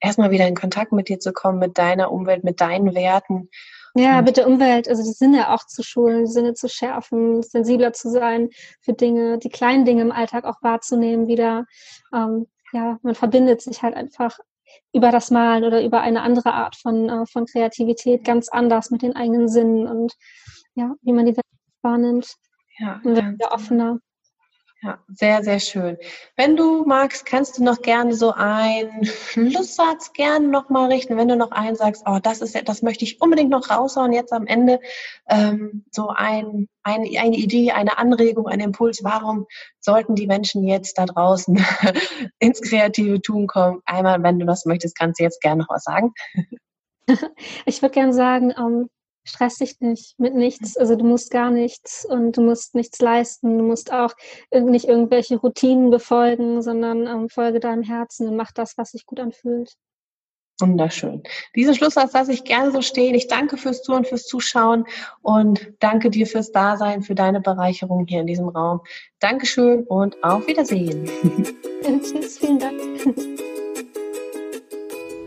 erstmal 0.00 0.30
wieder 0.30 0.46
in 0.46 0.54
Kontakt 0.54 0.92
mit 0.92 1.08
dir 1.08 1.18
zu 1.18 1.32
kommen, 1.32 1.58
mit 1.58 1.78
deiner 1.78 2.12
Umwelt, 2.12 2.44
mit 2.44 2.60
deinen 2.60 2.94
Werten. 2.94 3.48
Ja, 3.94 4.22
mit 4.22 4.36
der 4.36 4.46
Umwelt, 4.46 4.88
also 4.88 5.02
die 5.02 5.12
Sinne 5.12 5.50
auch 5.52 5.66
zu 5.66 5.82
schulen, 5.82 6.24
die 6.24 6.30
Sinne 6.30 6.54
zu 6.54 6.68
schärfen, 6.68 7.42
sensibler 7.42 7.92
zu 7.92 8.10
sein 8.10 8.50
für 8.80 8.92
Dinge, 8.92 9.38
die 9.38 9.48
kleinen 9.48 9.84
Dinge 9.84 10.02
im 10.02 10.12
Alltag 10.12 10.44
auch 10.44 10.62
wahrzunehmen 10.62 11.26
wieder. 11.26 11.66
Ähm, 12.14 12.46
ja, 12.72 12.98
man 13.02 13.14
verbindet 13.14 13.62
sich 13.62 13.82
halt 13.82 13.96
einfach 13.96 14.38
über 14.92 15.10
das 15.10 15.30
Malen 15.30 15.64
oder 15.64 15.84
über 15.84 16.00
eine 16.00 16.22
andere 16.22 16.54
Art 16.54 16.76
von, 16.76 17.08
äh, 17.08 17.26
von 17.26 17.46
Kreativität 17.46 18.24
ganz 18.24 18.48
anders 18.48 18.90
mit 18.90 19.02
den 19.02 19.16
eigenen 19.16 19.48
Sinnen 19.48 19.88
und 19.88 20.14
ja, 20.74 20.94
wie 21.02 21.12
man 21.12 21.26
die 21.26 21.36
Welt 21.36 21.46
wahrnimmt. 21.82 22.34
Ja, 22.78 23.00
und 23.04 23.16
wird 23.16 23.32
wieder 23.32 23.52
offener. 23.52 23.98
Ja, 24.82 24.98
sehr, 25.08 25.44
sehr 25.44 25.60
schön. 25.60 25.98
Wenn 26.36 26.56
du 26.56 26.84
magst, 26.86 27.26
kannst 27.26 27.58
du 27.58 27.64
noch 27.64 27.82
gerne 27.82 28.14
so 28.14 28.32
einen 28.32 29.04
Schlusssatz 29.04 30.14
gerne 30.14 30.48
nochmal 30.48 30.90
richten. 30.90 31.18
Wenn 31.18 31.28
du 31.28 31.36
noch 31.36 31.50
einen 31.50 31.76
sagst, 31.76 32.04
oh, 32.06 32.18
das 32.22 32.40
ist, 32.40 32.56
das 32.66 32.80
möchte 32.80 33.04
ich 33.04 33.20
unbedingt 33.20 33.50
noch 33.50 33.68
raushauen, 33.68 34.14
jetzt 34.14 34.32
am 34.32 34.46
Ende, 34.46 34.80
ähm, 35.28 35.84
so 35.90 36.08
ein, 36.08 36.66
ein, 36.82 37.02
eine 37.18 37.36
Idee, 37.36 37.72
eine 37.72 37.98
Anregung, 37.98 38.48
ein 38.48 38.60
Impuls. 38.60 39.04
Warum 39.04 39.46
sollten 39.80 40.14
die 40.14 40.26
Menschen 40.26 40.66
jetzt 40.66 40.96
da 40.96 41.04
draußen 41.04 41.62
ins 42.38 42.62
kreative 42.62 43.20
Tun 43.20 43.46
kommen? 43.46 43.82
Einmal, 43.84 44.22
wenn 44.22 44.38
du 44.38 44.46
das 44.46 44.64
möchtest, 44.64 44.98
kannst 44.98 45.20
du 45.20 45.24
jetzt 45.24 45.42
gerne 45.42 45.62
noch 45.62 45.68
was 45.68 45.84
sagen. 45.84 46.12
Ich 47.66 47.82
würde 47.82 47.92
gerne 47.92 48.12
sagen, 48.12 48.54
ähm, 48.56 48.88
stress 49.24 49.56
dich 49.56 49.80
nicht 49.80 50.18
mit 50.18 50.34
nichts. 50.34 50.76
Also 50.76 50.96
du 50.96 51.04
musst 51.04 51.30
gar 51.30 51.50
nichts 51.50 52.04
und 52.04 52.36
du 52.36 52.42
musst 52.42 52.74
nichts 52.74 53.00
leisten. 53.00 53.58
Du 53.58 53.64
musst 53.64 53.92
auch 53.92 54.14
nicht 54.52 54.86
irgendwelche 54.86 55.36
Routinen 55.36 55.90
befolgen, 55.90 56.62
sondern 56.62 57.06
ähm, 57.06 57.28
folge 57.28 57.60
deinem 57.60 57.82
Herzen 57.82 58.28
und 58.28 58.36
mach 58.36 58.52
das, 58.52 58.76
was 58.78 58.92
sich 58.92 59.06
gut 59.06 59.20
anfühlt. 59.20 59.76
Wunderschön. 60.60 61.22
Diesen 61.56 61.74
Schlusssatz 61.74 62.12
lasse 62.12 62.32
ich 62.32 62.44
gerne 62.44 62.70
so 62.70 62.82
stehen. 62.82 63.14
Ich 63.14 63.28
danke 63.28 63.56
fürs 63.56 63.82
Zuhören, 63.82 64.04
fürs 64.04 64.26
Zuschauen 64.26 64.84
und 65.22 65.72
danke 65.80 66.10
dir 66.10 66.26
fürs 66.26 66.52
Dasein, 66.52 67.02
für 67.02 67.14
deine 67.14 67.40
Bereicherung 67.40 68.06
hier 68.06 68.20
in 68.20 68.26
diesem 68.26 68.48
Raum. 68.48 68.80
Dankeschön 69.20 69.84
und 69.84 70.22
auf 70.22 70.46
Wiedersehen. 70.46 71.08
Tschüss, 71.82 72.38
vielen 72.38 72.58
Dank. 72.58 73.40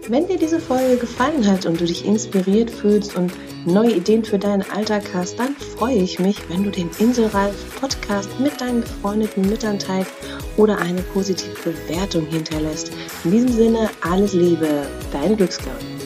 Wenn 0.09 0.27
dir 0.27 0.37
diese 0.37 0.59
Folge 0.59 0.97
gefallen 0.97 1.49
hat 1.49 1.65
und 1.65 1.79
du 1.79 1.85
dich 1.85 2.05
inspiriert 2.05 2.69
fühlst 2.69 3.15
und 3.15 3.31
neue 3.65 3.93
Ideen 3.93 4.25
für 4.25 4.37
deinen 4.37 4.69
Alltag 4.69 5.03
hast, 5.13 5.39
dann 5.39 5.55
freue 5.55 5.95
ich 5.95 6.19
mich, 6.19 6.37
wenn 6.49 6.63
du 6.65 6.71
den 6.71 6.89
Inselreif 6.99 7.79
Podcast 7.79 8.29
mit 8.37 8.59
deinen 8.59 8.81
befreundeten 8.81 9.47
Müttern 9.47 9.79
teilst 9.79 10.11
oder 10.57 10.77
eine 10.77 11.01
positive 11.01 11.55
Bewertung 11.63 12.25
hinterlässt. 12.25 12.91
In 13.23 13.31
diesem 13.31 13.53
Sinne, 13.53 13.89
alles 14.01 14.33
Liebe, 14.33 14.85
deine 15.13 15.37
Glücksklaue. 15.37 16.02